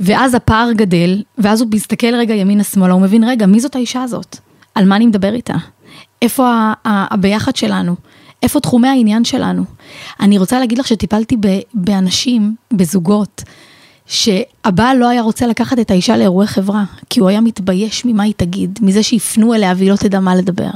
ואז 0.00 0.34
הפער 0.34 0.72
גדל, 0.72 1.22
ואז 1.38 1.60
הוא 1.60 1.68
מסתכל 1.74 2.14
רגע 2.14 2.34
ימינה-שמאלה, 2.34 2.92
הוא 2.92 3.02
מבין, 3.02 3.24
רגע, 3.24 3.46
מי 3.46 3.60
זאת 3.60 3.76
האישה 3.76 4.02
הזאת? 4.02 4.36
על 4.74 4.84
מה 4.88 4.96
אני 4.96 5.06
מדבר 5.06 5.34
איתה? 5.34 5.54
איפה 6.22 6.72
הביחד 6.84 7.56
שלנו? 7.56 7.94
איפה 8.42 8.60
תחומי 8.60 8.88
העניין 8.88 9.24
שלנו? 9.24 9.64
אני 10.20 10.38
רוצה 10.38 10.60
להגיד 10.60 10.78
לך 10.78 10.86
שטיפלתי 10.86 11.36
באנשים, 11.74 12.54
בזוגות, 12.72 13.42
שהבעל 14.10 14.96
לא 14.96 15.08
היה 15.08 15.22
רוצה 15.22 15.46
לקחת 15.46 15.78
את 15.78 15.90
האישה 15.90 16.16
לאירועי 16.16 16.46
חברה, 16.46 16.82
כי 17.10 17.20
הוא 17.20 17.28
היה 17.28 17.40
מתבייש 17.40 18.04
ממה 18.04 18.22
היא 18.22 18.34
תגיד, 18.36 18.78
מזה 18.82 19.02
שיפנו 19.02 19.54
אליה 19.54 19.72
והיא 19.76 19.90
לא 19.90 19.96
תדע 19.96 20.20
מה 20.20 20.34
לדבר. 20.34 20.70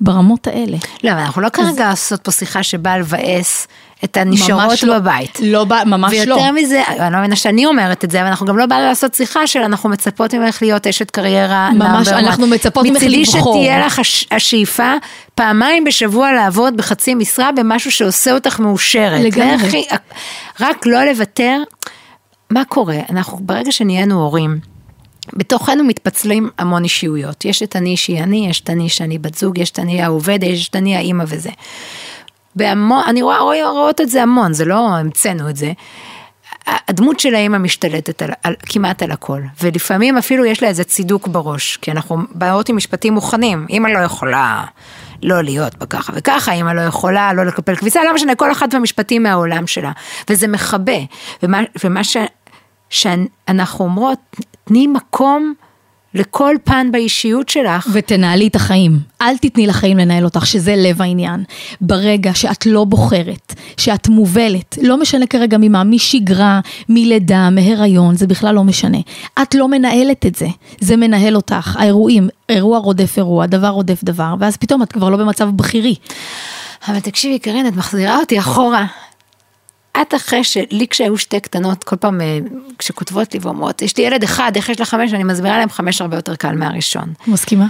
ברמות 0.00 0.46
האלה. 0.46 0.76
לא, 1.04 1.10
אבל 1.12 1.18
אנחנו 1.20 1.42
לא 1.42 1.48
כרגע 1.48 1.90
עושות 1.90 2.20
פה 2.20 2.30
שיחה 2.30 2.62
שבאה 2.62 2.98
לבאס 2.98 3.66
את 4.04 4.16
הנשארות 4.16 4.62
ממש 4.70 4.84
לא. 4.84 4.98
בבית. 4.98 5.38
לא, 5.42 5.64
בא- 5.64 5.82
ממש 5.86 6.14
לא. 6.26 6.34
ויותר 6.34 6.52
מזה, 6.52 6.82
אני 6.88 7.12
לא 7.12 7.18
מבינה 7.18 7.36
שאני 7.36 7.66
אומרת 7.66 8.04
את 8.04 8.10
זה, 8.10 8.20
אבל 8.20 8.28
אנחנו 8.28 8.46
גם 8.46 8.58
לא 8.58 8.66
באנו 8.66 8.82
לעשות 8.82 9.14
שיחה 9.14 9.46
של 9.46 9.58
אנחנו 9.60 9.88
מצפות 9.88 10.34
ממך 10.34 10.58
להיות 10.62 10.86
אשת 10.86 11.10
קריירה. 11.10 11.70
ממש, 11.70 12.08
number 12.08 12.12
one. 12.12 12.14
אנחנו 12.14 12.46
מצפות 12.46 12.86
ממך 12.86 12.96
מצידי 12.96 13.22
לבחור. 13.22 13.54
שתהיה 13.54 13.86
לך 13.86 13.98
הש- 13.98 14.26
השאיפה 14.30 14.92
פעמיים 15.34 15.84
בשבוע 15.84 16.32
לעבוד 16.32 16.76
בחצי 16.76 17.14
משרה 17.14 17.52
במשהו 17.52 17.90
שעושה 17.92 18.32
אותך 18.32 18.60
מאושרת. 18.60 19.20
לגמרי. 19.20 19.84
רק 20.60 20.86
לא 20.86 21.04
לוותר. 21.04 21.62
מה 22.50 22.62
קורה? 22.64 22.98
אנחנו 23.10 23.38
ברגע 23.38 23.72
שנהיינו 23.72 24.22
הורים, 24.22 24.60
בתוכנו 25.32 25.84
מתפצלים 25.84 26.50
המון 26.58 26.84
אישיויות. 26.84 27.44
יש 27.44 27.62
את 27.62 27.76
אני 27.76 27.96
שהיא 27.96 28.22
אני, 28.22 28.46
יש 28.50 28.60
את 28.60 28.70
אני 28.70 28.88
שאני 28.88 29.18
בת 29.18 29.34
זוג, 29.34 29.58
יש 29.58 29.70
את 29.70 29.78
אני 29.78 30.02
העובד, 30.02 30.42
יש 30.42 30.68
את 30.68 30.76
אני 30.76 30.96
האימא 30.96 31.24
וזה. 31.26 31.50
בהמון, 32.56 33.02
אני 33.06 33.22
רואה, 33.22 33.40
רואה, 33.40 33.70
רואות 33.70 34.00
את 34.00 34.08
זה 34.08 34.22
המון, 34.22 34.52
זה 34.52 34.64
לא 34.64 34.88
המצאנו 34.96 35.50
את 35.50 35.56
זה. 35.56 35.72
הדמות 36.66 37.20
של 37.20 37.34
האימא 37.34 37.58
משתלטת 37.58 38.22
על, 38.22 38.30
על, 38.42 38.54
כמעט 38.66 39.02
על 39.02 39.10
הכל, 39.10 39.42
ולפעמים 39.62 40.18
אפילו 40.18 40.44
יש 40.44 40.62
לה 40.62 40.68
איזה 40.68 40.84
צידוק 40.84 41.28
בראש, 41.28 41.76
כי 41.76 41.90
אנחנו 41.90 42.18
באות 42.30 42.68
עם 42.68 42.76
משפטים 42.76 43.12
מוכנים, 43.12 43.66
אימא 43.70 43.88
לא 43.88 43.98
יכולה 43.98 44.64
לא 45.22 45.42
להיות 45.42 45.74
בה 45.74 45.86
ככה 45.86 46.12
וככה, 46.16 46.52
אימא 46.52 46.70
לא 46.70 46.80
יכולה 46.80 47.32
לא 47.32 47.46
לקפל 47.46 47.76
כביסה, 47.76 48.04
לא 48.04 48.14
משנה, 48.14 48.34
כל 48.34 48.52
אחת 48.52 48.74
והמשפטים 48.74 49.22
מהעולם 49.22 49.66
שלה, 49.66 49.92
וזה 50.30 50.48
מכבה, 50.48 50.98
ומה, 51.42 51.60
ומה 51.84 52.04
ש, 52.04 52.16
שאנחנו 52.90 53.84
אומרות, 53.84 54.18
תני 54.64 54.86
מקום 54.86 55.54
לכל 56.14 56.54
פן 56.64 56.88
באישיות 56.92 57.48
שלך, 57.48 57.88
ותנהלי 57.92 58.46
את 58.46 58.56
החיים. 58.56 58.98
אל 59.22 59.36
תתני 59.36 59.66
לחיים 59.66 59.98
לנהל 59.98 60.24
אותך, 60.24 60.46
שזה 60.46 60.74
לב 60.76 61.02
העניין. 61.02 61.44
ברגע 61.80 62.34
שאת 62.34 62.66
לא 62.66 62.84
בוחרת, 62.84 63.54
שאת 63.76 64.08
מובלת, 64.08 64.78
לא 64.82 65.00
משנה 65.00 65.26
כרגע 65.26 65.56
ממה, 65.60 65.84
משגרה, 65.84 66.60
מלידה, 66.88 67.50
מהיריון, 67.50 68.14
זה 68.14 68.26
בכלל 68.26 68.54
לא 68.54 68.64
משנה. 68.64 68.98
את 69.42 69.54
לא 69.54 69.68
מנהלת 69.68 70.26
את 70.26 70.34
זה, 70.34 70.46
זה 70.80 70.96
מנהל 70.96 71.36
אותך. 71.36 71.76
האירועים, 71.80 72.28
אירוע 72.48 72.78
רודף 72.78 73.14
אירוע, 73.16 73.46
דבר 73.46 73.68
רודף 73.68 74.04
דבר, 74.04 74.34
ואז 74.38 74.56
פתאום 74.56 74.82
את 74.82 74.92
כבר 74.92 75.10
לא 75.10 75.16
במצב 75.16 75.48
בכירי. 75.48 75.94
אבל 76.88 77.00
תקשיבי 77.00 77.38
קרין, 77.38 77.66
את 77.66 77.76
מחזירה 77.76 78.18
אותי 78.18 78.38
אחורה. 78.38 78.86
את 80.02 80.14
אחרי 80.14 80.44
שלי 80.44 80.86
כשהיו 80.90 81.18
שתי 81.18 81.40
קטנות, 81.40 81.84
כל 81.84 81.96
פעם 81.96 82.20
אה, 82.20 82.38
כשכותבות 82.78 83.34
לי 83.34 83.40
ואומרות, 83.42 83.82
יש 83.82 83.96
לי 83.96 84.04
ילד 84.04 84.22
אחד, 84.22 84.52
איך 84.56 84.68
יש 84.68 84.80
לך 84.80 84.88
חמש? 84.88 85.14
אני 85.14 85.24
מסבירה 85.24 85.58
להם 85.58 85.70
חמש 85.70 86.00
הרבה 86.00 86.16
יותר 86.16 86.36
קל 86.36 86.52
מהראשון. 86.52 87.12
מסכימה? 87.26 87.66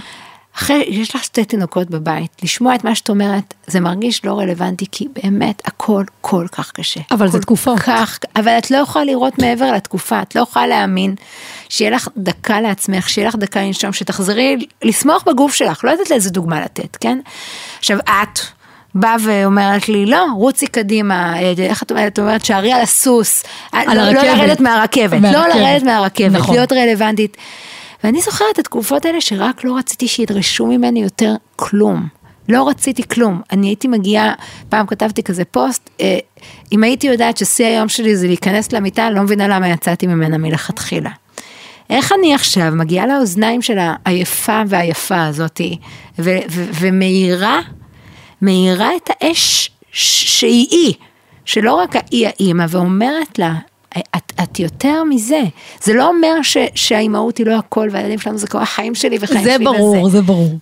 אחרי, 0.55 0.83
יש 0.87 1.15
לך 1.15 1.23
שתי 1.23 1.45
תינוקות 1.45 1.89
בבית, 1.89 2.31
לשמוע 2.43 2.75
את 2.75 2.83
מה 2.83 2.95
שאת 2.95 3.09
אומרת, 3.09 3.53
זה 3.67 3.79
מרגיש 3.79 4.25
לא 4.25 4.39
רלוונטי, 4.39 4.85
כי 4.91 5.07
באמת 5.23 5.61
הכל 5.65 6.03
כל 6.21 6.45
כך 6.51 6.71
קשה. 6.71 6.99
אבל 7.11 7.27
זה 7.27 7.39
תקופות. 7.39 7.79
כך, 7.79 8.19
אבל 8.35 8.57
את 8.57 8.71
לא 8.71 8.77
יכולה 8.77 9.05
לראות 9.05 9.39
מעבר 9.39 9.71
לתקופה, 9.71 10.21
את 10.21 10.35
לא 10.35 10.41
יכולה 10.41 10.67
להאמין 10.67 11.15
שיהיה 11.69 11.91
לך 11.91 12.07
דקה 12.17 12.61
לעצמך, 12.61 13.09
שיהיה 13.09 13.27
לך 13.27 13.35
דקה 13.35 13.61
לנשום, 13.61 13.93
שתחזרי 13.93 14.65
לשמוח 14.83 15.23
בגוף 15.27 15.53
שלך, 15.53 15.83
לא 15.83 15.91
יודעת 15.91 16.09
לאיזה 16.09 16.29
דוגמה 16.29 16.61
לתת, 16.61 16.95
כן? 16.95 17.19
עכשיו 17.79 17.99
את. 17.99 18.39
באה 18.95 19.15
ואומרת 19.21 19.89
לי, 19.89 20.05
לא, 20.05 20.25
רוצי 20.35 20.67
קדימה, 20.67 21.41
אה, 21.41 21.53
איך 21.57 21.83
את 21.83 21.91
אומרת? 21.91 22.13
את 22.13 22.19
אומרת, 22.19 22.45
שערי 22.45 22.71
על 22.73 22.81
הסוס, 22.81 23.43
על 23.71 23.97
לא, 23.97 24.11
לא. 24.11 24.21
לרדת 24.21 24.59
מהרכבת, 24.59 25.21
לא 25.21 25.31
מהרכבת. 25.31 25.55
לרדת 25.55 25.83
מהרכבת, 25.83 26.31
נכון. 26.31 26.55
להיות 26.55 26.71
רלוונטית. 26.71 27.37
ואני 28.03 28.21
זוכרת 28.21 28.47
את 28.53 28.59
התקופות 28.59 29.05
האלה 29.05 29.21
שרק 29.21 29.63
לא 29.63 29.77
רציתי 29.77 30.07
שידרשו 30.07 30.65
ממני 30.65 31.03
יותר 31.03 31.33
כלום. 31.55 32.07
לא 32.49 32.69
רציתי 32.69 33.03
כלום. 33.07 33.41
אני 33.51 33.67
הייתי 33.67 33.87
מגיעה, 33.87 34.33
פעם 34.69 34.85
כתבתי 34.87 35.23
כזה 35.23 35.45
פוסט, 35.45 35.89
אה, 36.01 36.17
אם 36.71 36.83
הייתי 36.83 37.07
יודעת 37.07 37.37
ששיא 37.37 37.65
היום 37.65 37.89
שלי 37.89 38.15
זה 38.15 38.27
להיכנס 38.27 38.71
למיטה, 38.71 39.09
לא 39.09 39.21
מבינה 39.21 39.47
למה 39.47 39.69
יצאתי 39.69 40.07
ממנה 40.07 40.37
מלכתחילה. 40.37 41.09
איך 41.89 42.11
אני 42.19 42.33
עכשיו 42.33 42.71
מגיעה 42.75 43.07
לאוזניים 43.07 43.61
של 43.61 43.77
העייפה 43.79 44.61
והיפה 44.67 45.25
הזאתי, 45.25 45.77
ומאירה, 46.79 47.59
מאירה 48.41 48.89
את 48.95 49.09
האש 49.09 49.71
שהיא 49.91 50.67
אי, 50.71 50.93
שלא 51.45 51.73
רק 51.73 51.95
האי 51.95 52.27
האימא, 52.27 52.65
ואומרת 52.69 53.39
לה, 53.39 53.53
את, 53.97 54.33
את 54.43 54.59
יותר 54.59 55.03
מזה, 55.03 55.41
זה 55.83 55.93
לא 55.93 56.07
אומר 56.07 56.41
ש, 56.43 56.57
שהאימהות 56.75 57.37
היא 57.37 57.45
לא 57.45 57.57
הכל 57.57 57.87
והילדים 57.91 58.19
שלנו 58.19 58.37
זה 58.37 58.47
כל 58.47 58.57
החיים 58.57 58.95
שלי 58.95 59.17
וחיים 59.21 59.43
זה 59.43 59.53
שלי 59.55 59.65
ברור, 59.65 60.03
וזה. 60.03 60.17
זה 60.17 60.21
ברור. 60.21 60.57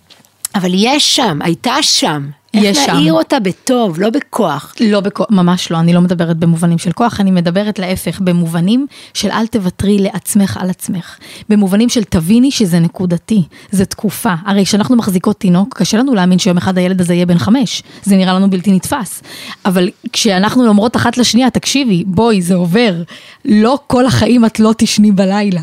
אבל 0.54 0.70
יש 0.74 1.16
שם, 1.16 1.38
הייתה 1.42 1.74
שם. 1.82 2.30
איך. 2.54 2.88
להעיר 2.88 3.12
אותה 3.12 3.40
בטוב, 3.40 4.00
לא 4.00 4.10
בכוח. 4.10 4.74
לא, 4.80 5.00
בכוח, 5.00 5.26
ממש 5.30 5.70
לא, 5.70 5.80
אני 5.80 5.92
לא 5.92 6.00
מדברת 6.00 6.36
במובנים 6.36 6.78
של 6.78 6.92
כוח, 6.92 7.20
אני 7.20 7.30
מדברת 7.30 7.78
להפך, 7.78 8.20
במובנים 8.20 8.86
של 9.14 9.30
אל 9.30 9.46
תוותרי 9.46 9.98
לעצמך 9.98 10.58
על 10.60 10.70
עצמך. 10.70 11.16
במובנים 11.48 11.88
של 11.88 12.04
תביני 12.04 12.50
שזה 12.50 12.78
נקודתי, 12.78 13.42
זה 13.70 13.84
תקופה. 13.84 14.34
הרי 14.46 14.64
כשאנחנו 14.64 14.96
מחזיקות 14.96 15.40
תינוק, 15.40 15.78
קשה 15.78 15.98
לנו 15.98 16.14
להאמין 16.14 16.38
שיום 16.38 16.56
אחד 16.56 16.78
הילד 16.78 17.00
הזה 17.00 17.14
יהיה 17.14 17.26
בן 17.26 17.38
חמש. 17.38 17.82
זה 18.02 18.16
נראה 18.16 18.32
לנו 18.32 18.50
בלתי 18.50 18.72
נתפס. 18.72 19.22
אבל 19.64 19.88
כשאנחנו 20.12 20.68
אומרות 20.68 20.96
אחת 20.96 21.18
לשנייה, 21.18 21.50
תקשיבי, 21.50 22.04
בואי, 22.06 22.42
זה 22.42 22.54
עובר. 22.54 23.02
לא 23.44 23.78
כל 23.86 24.06
החיים 24.06 24.44
את 24.44 24.60
לא 24.60 24.74
תשני 24.76 25.12
בלילה. 25.12 25.60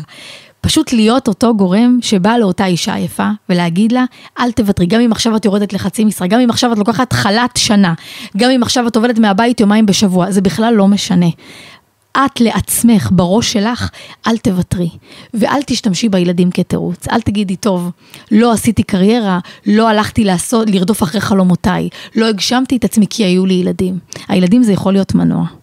פשוט 0.60 0.92
להיות 0.92 1.28
אותו 1.28 1.56
גורם 1.56 1.98
שבא 2.00 2.36
לאותה 2.36 2.66
אישה 2.66 2.98
יפה 2.98 3.28
ולהגיד 3.48 3.92
לה, 3.92 4.04
אל 4.38 4.52
תוותרי, 4.52 4.86
גם 4.86 5.00
אם 5.00 5.12
עכשיו 5.12 5.36
את 5.36 5.44
יורדת 5.44 5.72
לחצי 5.72 6.04
משרה, 6.04 6.28
גם 6.28 6.40
אם 6.40 6.50
עכשיו 6.50 6.72
את 6.72 6.78
לוקחת 6.78 7.12
חל"ת 7.12 7.56
שנה, 7.56 7.94
גם 8.36 8.50
אם 8.50 8.62
עכשיו 8.62 8.86
את 8.86 8.96
עובדת 8.96 9.18
מהבית 9.18 9.60
יומיים 9.60 9.86
בשבוע, 9.86 10.30
זה 10.30 10.40
בכלל 10.40 10.74
לא 10.74 10.88
משנה. 10.88 11.28
את 12.24 12.40
לעצמך, 12.40 13.08
בראש 13.12 13.52
שלך, 13.52 13.90
אל 14.26 14.38
תוותרי. 14.38 14.88
ואל 15.34 15.62
תשתמשי 15.66 16.08
בילדים 16.08 16.50
כתירוץ. 16.50 17.08
אל 17.08 17.20
תגידי, 17.20 17.56
טוב, 17.56 17.90
לא 18.32 18.52
עשיתי 18.52 18.82
קריירה, 18.82 19.38
לא 19.66 19.88
הלכתי 19.88 20.24
לעשות, 20.24 20.70
לרדוף 20.70 21.02
אחרי 21.02 21.20
חלומותיי, 21.20 21.88
לא 22.16 22.28
הגשמתי 22.28 22.76
את 22.76 22.84
עצמי 22.84 23.06
כי 23.10 23.24
היו 23.24 23.46
לי 23.46 23.54
ילדים. 23.54 23.98
הילדים 24.28 24.62
זה 24.62 24.72
יכול 24.72 24.92
להיות 24.92 25.14
מנוע. 25.14 25.57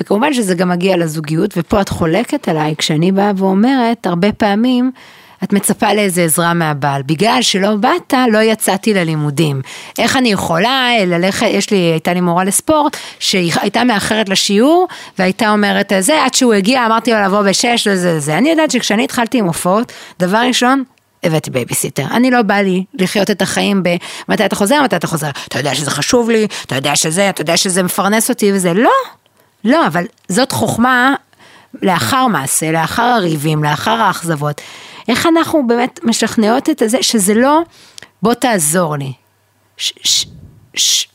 וכמובן 0.00 0.34
שזה 0.34 0.54
גם 0.54 0.68
מגיע 0.68 0.96
לזוגיות, 0.96 1.54
ופה 1.56 1.80
את 1.80 1.88
חולקת 1.88 2.48
עליי, 2.48 2.74
כשאני 2.78 3.12
באה 3.12 3.32
ואומרת, 3.36 4.06
הרבה 4.06 4.32
פעמים, 4.32 4.90
את 5.44 5.52
מצפה 5.52 5.94
לאיזה 5.94 6.22
עזרה 6.22 6.54
מהבעל, 6.54 7.02
בגלל 7.02 7.38
שלא 7.40 7.76
באת, 7.76 8.14
לא 8.32 8.38
יצאתי 8.38 8.94
ללימודים. 8.94 9.60
איך 9.98 10.16
אני 10.16 10.32
יכולה 10.32 10.90
ללכת, 11.06 11.46
יש 11.50 11.70
לי, 11.70 11.76
הייתה 11.76 12.14
לי 12.14 12.20
מורה 12.20 12.44
לספורט, 12.44 12.96
שהיא 13.18 13.52
הייתה 13.60 13.84
מאחרת 13.84 14.28
לשיעור, 14.28 14.88
והייתה 15.18 15.50
אומרת 15.50 15.92
זה, 16.00 16.24
עד 16.24 16.34
שהוא 16.34 16.54
הגיע, 16.54 16.86
אמרתי 16.86 17.12
לו 17.12 17.20
לבוא 17.20 17.42
בשש 17.42 17.88
וזה 17.90 18.20
זה. 18.20 18.38
אני 18.38 18.50
יודעת 18.50 18.70
שכשאני 18.70 19.04
התחלתי 19.04 19.38
עם 19.38 19.46
הופעות, 19.46 19.92
דבר 20.18 20.38
ראשון, 20.38 20.84
הבאתי 21.24 21.50
בייביסיטר. 21.50 22.04
אני 22.10 22.30
לא 22.30 22.42
בא 22.42 22.54
לי 22.54 22.84
לחיות 22.94 23.30
את 23.30 23.42
החיים 23.42 23.82
ב... 23.82 23.88
מתי 24.28 24.44
אתה 24.44 24.56
חוזר, 24.56 24.82
מתי 24.82 24.96
אתה 24.96 25.06
חוזר. 25.06 25.30
אתה 25.48 25.58
יודע 25.58 25.74
שזה 25.74 25.90
חשוב 25.90 26.30
לי, 26.30 26.46
אתה 26.66 26.74
יודע 26.74 26.96
שזה, 26.96 27.30
אתה 27.30 27.40
יודע 27.40 27.56
שזה 27.56 27.82
מפרנס 27.82 28.30
אותי 28.30 28.52
וזה. 28.52 28.74
לא, 28.74 28.90
לא, 29.64 29.86
אבל 29.86 30.04
זאת 30.28 30.52
חוכמה 30.52 31.14
לאחר 31.82 32.26
מעשה, 32.26 32.72
לאחר 32.72 33.02
הריבים, 33.02 33.64
לאחר 33.64 33.90
האכזבות. 33.90 34.60
איך 35.08 35.26
אנחנו 35.26 35.66
באמת 35.66 36.00
משכנעות 36.04 36.70
את 36.70 36.82
זה, 36.86 37.02
שזה 37.02 37.34
לא, 37.34 37.62
בוא 38.22 38.34
תעזור 38.34 38.96
לי. 38.96 39.12
ש, 39.76 39.92
ש, 40.02 40.26
ש, 40.74 41.06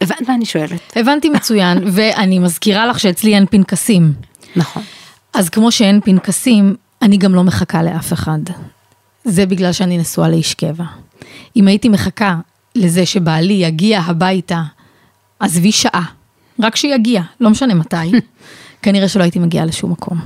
הבנת 0.00 0.28
מה 0.28 0.34
אני 0.34 0.44
שואלת? 0.44 0.92
הבנתי 0.96 1.30
מצוין, 1.30 1.78
ואני 1.94 2.38
מזכירה 2.38 2.86
לך 2.86 3.00
שאצלי 3.00 3.34
אין 3.34 3.46
פנקסים. 3.46 4.12
נכון. 4.56 4.82
אז 5.32 5.48
כמו 5.48 5.72
שאין 5.72 6.00
פנקסים, 6.00 6.76
אני 7.02 7.16
גם 7.16 7.34
לא 7.34 7.44
מחכה 7.44 7.82
לאף 7.82 8.12
אחד. 8.12 8.38
זה 9.24 9.46
בגלל 9.46 9.72
שאני 9.72 9.98
נשואה 9.98 10.28
לאיש 10.28 10.54
קבע. 10.54 10.84
אם 11.56 11.68
הייתי 11.68 11.88
מחכה 11.88 12.36
לזה 12.74 13.06
שבעלי 13.06 13.52
יגיע 13.52 14.00
הביתה, 14.00 14.62
עזבי 15.40 15.72
שעה, 15.72 16.04
רק 16.60 16.76
שיגיע, 16.76 17.22
לא 17.40 17.50
משנה 17.50 17.74
מתי, 17.74 17.96
כנראה 18.82 19.08
שלא 19.08 19.22
הייתי 19.22 19.38
מגיעה 19.38 19.64
לשום 19.64 19.92
מקום. 19.92 20.18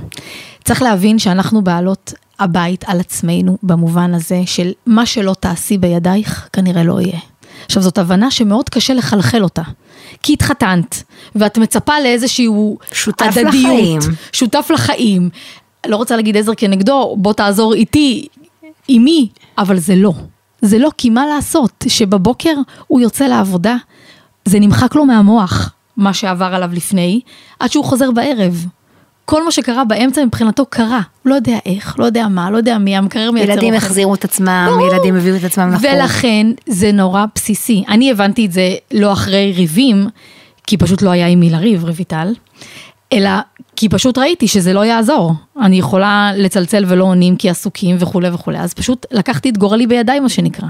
צריך 0.63 0.81
להבין 0.81 1.19
שאנחנו 1.19 1.61
בעלות 1.61 2.13
הבית 2.39 2.83
על 2.87 2.99
עצמנו 2.99 3.57
במובן 3.63 4.13
הזה 4.13 4.41
של 4.45 4.71
מה 4.85 5.05
שלא 5.05 5.35
תעשי 5.39 5.77
בידייך, 5.77 6.49
כנראה 6.53 6.83
לא 6.83 7.01
יהיה. 7.01 7.19
עכשיו 7.65 7.83
זאת 7.83 7.97
הבנה 7.97 8.31
שמאוד 8.31 8.69
קשה 8.69 8.93
לחלחל 8.93 9.43
אותה. 9.43 9.61
כי 10.23 10.33
התחתנת, 10.33 11.03
ואת 11.35 11.57
מצפה 11.57 11.93
לאיזשהו 12.03 12.77
שותף 12.91 13.25
הדדיות, 13.25 13.47
לחיים. 13.47 13.99
שותף 14.31 14.67
לחיים. 14.73 15.29
לא 15.87 15.95
רוצה 15.95 16.15
להגיד 16.15 16.37
עזר 16.37 16.51
כנגדו, 16.57 17.15
בוא 17.19 17.33
תעזור 17.33 17.73
איתי, 17.73 18.27
עם 18.87 19.03
מי, 19.03 19.29
אבל 19.57 19.77
זה 19.77 19.95
לא. 19.95 20.13
זה 20.61 20.77
לא, 20.77 20.89
כי 20.97 21.09
מה 21.09 21.25
לעשות, 21.25 21.85
שבבוקר 21.87 22.53
הוא 22.87 23.01
יוצא 23.01 23.25
לעבודה, 23.25 23.75
זה 24.45 24.59
נמחק 24.59 24.95
לו 24.95 25.05
מהמוח, 25.05 25.72
מה 25.97 26.13
שעבר 26.13 26.45
עליו 26.55 26.69
לפני, 26.73 27.21
עד 27.59 27.71
שהוא 27.71 27.85
חוזר 27.85 28.11
בערב. 28.11 28.65
כל 29.25 29.45
מה 29.45 29.51
שקרה 29.51 29.83
באמצע 29.83 30.25
מבחינתו 30.25 30.65
קרה, 30.65 31.01
הוא 31.23 31.29
לא 31.29 31.35
יודע 31.35 31.57
איך, 31.65 31.99
לא 31.99 32.05
יודע 32.05 32.27
מה, 32.27 32.51
לא 32.51 32.57
יודע 32.57 32.77
מי, 32.77 32.97
המקרר 32.97 33.31
מייצר 33.31 33.51
אוכל. 33.51 33.63
ילדים 33.63 33.73
החזירו 33.73 34.13
את 34.15 34.23
עצמם, 34.23 34.77
לא. 34.79 34.93
ילדים 34.93 35.15
הביאו 35.15 35.35
את 35.35 35.43
עצמם 35.43 35.71
לחור. 35.73 35.89
ולכן 35.93 36.47
זה 36.65 36.91
נורא 36.91 37.25
בסיסי. 37.35 37.83
אני 37.87 38.11
הבנתי 38.11 38.45
את 38.45 38.51
זה 38.51 38.75
לא 38.91 39.13
אחרי 39.13 39.53
ריבים, 39.55 40.07
כי 40.67 40.77
פשוט 40.77 41.01
לא 41.01 41.09
היה 41.09 41.27
עם 41.27 41.39
מי 41.39 41.49
לריב, 41.49 41.83
רויטל, 41.83 42.33
אלא 43.13 43.29
כי 43.75 43.89
פשוט 43.89 44.17
ראיתי 44.17 44.47
שזה 44.47 44.73
לא 44.73 44.85
יעזור. 44.85 45.33
אני 45.61 45.79
יכולה 45.79 46.31
לצלצל 46.35 46.85
ולא 46.87 47.03
עונים 47.03 47.35
כי 47.35 47.49
עסוקים 47.49 47.95
וכולי 47.99 48.29
וכולי, 48.29 48.59
אז 48.59 48.73
פשוט 48.73 49.05
לקחתי 49.11 49.49
את 49.49 49.57
גורלי 49.57 49.87
בידיי, 49.87 50.19
מה 50.19 50.29
שנקרא. 50.29 50.67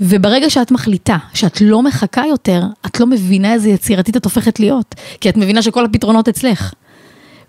וברגע 0.00 0.50
שאת 0.50 0.70
מחליטה 0.70 1.16
שאת 1.34 1.60
לא 1.60 1.82
מחכה 1.82 2.22
יותר, 2.28 2.62
את 2.86 3.00
לא 3.00 3.06
מבינה 3.06 3.52
איזה 3.52 3.70
יצירתית 3.70 4.16
את 4.16 4.24
הופכת 4.24 4.60
להיות, 4.60 4.94
כי 5.20 5.28
את 5.28 5.36
מבינה 5.36 5.62
שכל 5.62 5.84
הפתרונות 5.84 6.28
אצלך. 6.28 6.72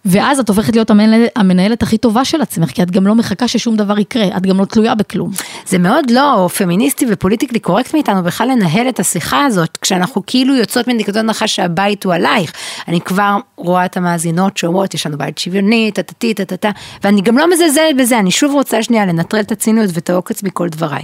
ואז 0.05 0.39
את 0.39 0.49
הופכת 0.49 0.75
להיות 0.75 0.89
המנהלת, 0.89 1.31
המנהלת 1.35 1.83
הכי 1.83 1.97
טובה 1.97 2.25
של 2.25 2.41
עצמך, 2.41 2.69
כי 2.69 2.83
את 2.83 2.91
גם 2.91 3.07
לא 3.07 3.15
מחכה 3.15 3.47
ששום 3.47 3.75
דבר 3.75 3.99
יקרה, 3.99 4.37
את 4.37 4.41
גם 4.41 4.59
לא 4.59 4.65
תלויה 4.65 4.95
בכלום. 4.95 5.31
זה 5.65 5.77
מאוד 5.77 6.11
לא 6.11 6.49
פמיניסטי 6.57 7.05
ופוליטיקלי 7.09 7.59
קורקט 7.59 7.93
מאיתנו 7.93 8.23
בכלל 8.23 8.47
לנהל 8.47 8.89
את 8.89 8.99
השיחה 8.99 9.45
הזאת, 9.45 9.77
כשאנחנו 9.81 10.23
כאילו 10.27 10.55
יוצאות 10.55 10.87
מנקודת 10.87 11.17
הנחה 11.17 11.47
שהבית 11.47 12.03
הוא 12.03 12.13
עלייך. 12.13 12.53
אני 12.87 13.01
כבר 13.01 13.37
רואה 13.57 13.85
את 13.85 13.97
המאזינות 13.97 14.57
שאומרות, 14.57 14.93
יש 14.93 15.05
לנו 15.05 15.17
בית 15.17 15.37
שוויוני, 15.37 15.91
טטטי, 15.93 16.33
טטטה, 16.33 16.69
ואני 17.03 17.21
גם 17.21 17.37
לא 17.37 17.49
מזלזלת 17.53 17.97
בזה, 17.97 18.19
אני 18.19 18.31
שוב 18.31 18.53
רוצה 18.53 18.83
שנייה 18.83 19.05
לנטרל 19.05 19.39
את 19.39 19.51
הציניות 19.51 19.89
ואת 19.93 20.09
העוקץ 20.09 20.43
מכל 20.43 20.69
דבריי. 20.69 21.03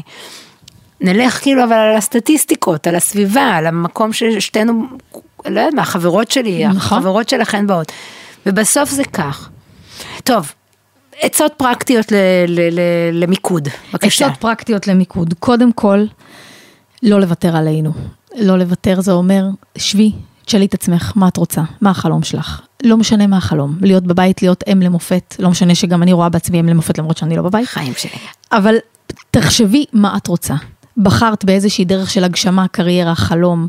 נלך 1.01 1.41
כאילו 1.41 1.63
אבל 1.63 1.73
על 1.73 1.95
הסטטיסטיקות, 1.95 2.87
על 2.87 2.95
הסביבה, 2.95 3.41
על 3.41 3.67
המקום 3.67 4.13
ששתינו, 4.13 4.83
לא 5.45 5.59
יודעת 5.59 5.73
מה, 5.73 5.81
החברות 5.81 6.31
שלי, 6.31 6.67
נכון. 6.67 6.97
החברות 6.97 7.29
שלכן 7.29 7.67
באות. 7.67 7.91
ובסוף 8.47 8.89
זה 8.89 9.03
כך. 9.03 9.49
טוב, 10.23 10.51
עצות 11.21 11.51
פרקטיות 11.57 12.11
ל- 12.11 12.15
ל- 12.47 12.79
ל- 12.79 13.23
למיקוד, 13.23 13.67
בבקשה. 13.93 14.25
עצות 14.25 14.39
פרקטיות 14.39 14.87
למיקוד. 14.87 15.33
קודם 15.39 15.71
כל, 15.71 16.05
לא 17.03 17.19
לוותר 17.21 17.55
עלינו. 17.57 17.91
לא 18.35 18.57
לוותר 18.57 19.01
זה 19.01 19.11
אומר, 19.11 19.45
שבי, 19.77 20.11
תשאלי 20.45 20.65
את 20.65 20.73
עצמך, 20.73 21.11
מה 21.15 21.27
את 21.27 21.37
רוצה? 21.37 21.61
מה 21.81 21.89
החלום 21.89 22.23
שלך? 22.23 22.61
לא 22.83 22.97
משנה 22.97 23.27
מה 23.27 23.37
החלום, 23.37 23.77
להיות 23.81 24.03
בבית, 24.03 24.41
להיות 24.41 24.63
אם 24.71 24.81
למופת, 24.81 25.35
לא 25.39 25.49
משנה 25.49 25.75
שגם 25.75 26.03
אני 26.03 26.13
רואה 26.13 26.29
בעצמי 26.29 26.59
אם 26.59 26.69
למופת 26.69 26.97
למרות 26.97 27.17
שאני 27.17 27.35
לא 27.35 27.41
בבית. 27.41 27.67
חיים 27.67 27.93
שלי. 27.97 28.11
אבל 28.51 28.75
תחשבי 29.31 29.85
מה 29.93 30.17
את 30.17 30.27
רוצה. 30.27 30.55
בחרת 30.97 31.45
באיזושהי 31.45 31.85
דרך 31.85 32.09
של 32.09 32.23
הגשמה, 32.23 32.67
קריירה, 32.67 33.15
חלום, 33.15 33.67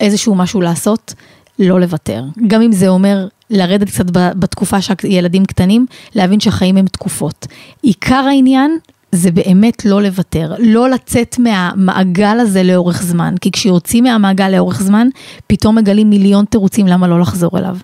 איזשהו 0.00 0.34
משהו 0.34 0.60
לעשות, 0.60 1.14
לא 1.58 1.80
לוותר. 1.80 2.24
גם 2.46 2.62
אם 2.62 2.72
זה 2.72 2.88
אומר 2.88 3.28
לרדת 3.52 3.88
קצת 3.88 4.04
בתקופה 4.12 4.80
שהילדים 4.80 5.44
קטנים, 5.44 5.86
להבין 6.14 6.40
שהחיים 6.40 6.76
הם 6.76 6.86
תקופות. 6.86 7.46
עיקר 7.82 8.24
העניין 8.28 8.78
זה 9.12 9.30
באמת 9.30 9.84
לא 9.84 10.02
לוותר, 10.02 10.54
לא 10.58 10.90
לצאת 10.90 11.38
מהמעגל 11.38 12.40
הזה 12.40 12.62
לאורך 12.62 13.02
זמן, 13.02 13.34
כי 13.40 13.50
כשיוצאים 13.50 14.04
מהמעגל 14.04 14.48
לאורך 14.48 14.82
זמן, 14.82 15.08
פתאום 15.46 15.78
מגלים 15.78 16.10
מיליון 16.10 16.44
תירוצים 16.44 16.86
למה 16.86 17.08
לא 17.08 17.20
לחזור 17.20 17.58
אליו. 17.58 17.76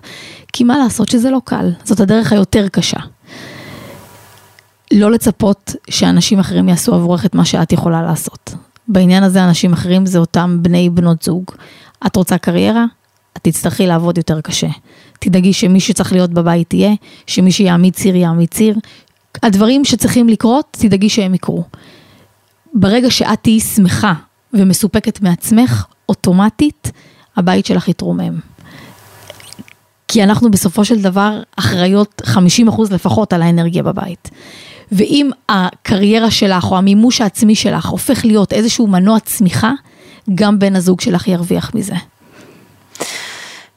כי 0.53 0.63
מה 0.63 0.77
לעשות 0.77 1.09
שזה 1.09 1.31
לא 1.31 1.41
קל, 1.45 1.71
זאת 1.83 1.99
הדרך 1.99 2.33
היותר 2.33 2.67
קשה. 2.67 2.99
לא 4.93 5.11
לצפות 5.11 5.75
שאנשים 5.89 6.39
אחרים 6.39 6.69
יעשו 6.69 6.95
עבורך 6.95 7.25
את 7.25 7.35
מה 7.35 7.45
שאת 7.45 7.71
יכולה 7.71 8.01
לעשות. 8.01 8.53
בעניין 8.87 9.23
הזה 9.23 9.43
אנשים 9.43 9.73
אחרים 9.73 10.05
זה 10.05 10.19
אותם 10.19 10.57
בני 10.61 10.89
בנות 10.89 11.23
זוג. 11.23 11.43
את 12.05 12.15
רוצה 12.15 12.37
קריירה? 12.37 12.85
את 13.37 13.43
תצטרכי 13.43 13.87
לעבוד 13.87 14.17
יותר 14.17 14.41
קשה. 14.41 14.67
תדאגי 15.19 15.53
שמי 15.53 15.79
שצריך 15.79 16.13
להיות 16.13 16.29
בבית 16.29 16.73
יהיה, 16.73 16.93
שמי 17.27 17.51
שיעמיד 17.51 17.93
ציר 17.93 18.15
יעמיד 18.15 18.49
ציר. 18.49 18.75
הדברים 19.43 19.85
שצריכים 19.85 20.29
לקרות, 20.29 20.77
תדאגי 20.79 21.09
שהם 21.09 21.33
יקרו. 21.33 21.63
ברגע 22.73 23.11
שאת 23.11 23.39
תהיי 23.41 23.59
שמחה 23.59 24.13
ומסופקת 24.53 25.21
מעצמך, 25.21 25.85
אוטומטית 26.09 26.91
הבית 27.37 27.65
שלך 27.65 27.87
יתרומם. 27.87 28.39
כי 30.07 30.23
אנחנו 30.23 30.51
בסופו 30.51 30.85
של 30.85 31.01
דבר 31.01 31.41
אחראיות 31.55 32.21
50% 32.25 32.37
לפחות 32.91 33.33
על 33.33 33.41
האנרגיה 33.41 33.83
בבית. 33.83 34.29
ואם 34.91 35.29
הקריירה 35.49 36.31
שלך 36.31 36.71
או 36.71 36.77
המימוש 36.77 37.21
העצמי 37.21 37.55
שלך 37.55 37.85
הופך 37.85 38.25
להיות 38.25 38.53
איזשהו 38.53 38.87
מנוע 38.87 39.19
צמיחה, 39.19 39.71
גם 40.35 40.59
בן 40.59 40.75
הזוג 40.75 41.01
שלך 41.01 41.27
ירוויח 41.27 41.71
מזה. 41.75 41.95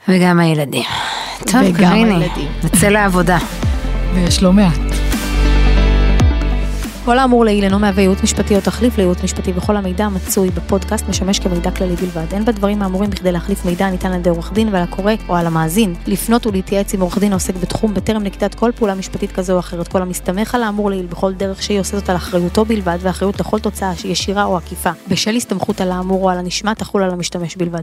וגם 0.09 0.41
הילדים. 0.41 0.85
טוב, 1.47 1.61
וגם 1.75 1.93
הילדים. 1.93 2.49
נצא 2.65 2.89
לעבודה. 2.89 3.39
ויש 4.15 4.43
לא 4.43 4.53
מעט. 4.53 4.81
כל 7.05 7.19
האמור 7.19 7.45
לעיל 7.45 7.65
אינו 7.65 7.79
מהווה 7.79 8.03
ייעוץ 8.03 8.23
משפטי 8.23 8.57
או 8.57 8.61
תחליף 8.61 8.99
לייעוץ 8.99 9.23
משפטי 9.25 9.53
וכל 9.57 9.77
המידע 9.77 10.05
המצוי 10.05 10.51
בפודקאסט 10.51 11.09
משמש 11.09 11.39
כמידע 11.39 11.71
כללי 11.71 11.97
בלבד. 11.97 12.25
אין 12.33 12.45
בדברים 12.45 12.83
האמורים 12.83 13.11
בכדי 13.11 13.33
להחליף 13.33 13.65
מידע 13.65 13.87
הניתן 13.87 14.13
על 14.13 14.19
ידי 14.19 14.31
עורך 14.31 14.53
דין 14.53 14.69
ועל 14.73 14.83
הקורא 14.83 15.13
או 15.29 15.37
על 15.37 15.47
המאזין. 15.47 15.95
לפנות 16.07 16.47
ולהתייעץ 16.47 16.95
עם 16.95 17.01
עורך 17.01 17.19
דין 17.19 17.33
העוסק 17.33 17.55
בתחום 17.57 17.95
בטרם 17.95 18.23
נקיטת 18.23 18.55
כל 18.55 18.71
פעולה 18.77 18.95
משפטית 18.95 19.33
כזו 19.33 19.53
או 19.53 19.59
אחרת. 19.59 19.89
כל 19.89 20.03
המסתמך 20.03 20.55
על 20.55 20.63
האמור 20.63 20.91
לעיל 20.91 21.07
בכל 21.07 21.33
דרך 21.33 21.63
שהיא 21.63 21.81
עושה 21.81 21.99
זאת 21.99 22.11
על 22.11 22.17
אחריותו 22.17 22.65
בלבד 22.65 22.99
ואחריות 23.01 23.41
לכל 23.41 23.59
תוצאה 23.59 23.93
ישירה 24.05 24.45
או 24.45 24.57
עקיפה. 24.57 24.91
בשל 25.09 25.37
הסתמכות 25.37 25.81
על 25.81 25.93
האמור 25.93 26.25
או 26.25 26.31
על 26.31 26.39
הנשמע 26.39 26.75
תחול 26.75 27.03
על 27.03 27.11
המשתמש 27.11 27.57
בלבד. 27.57 27.83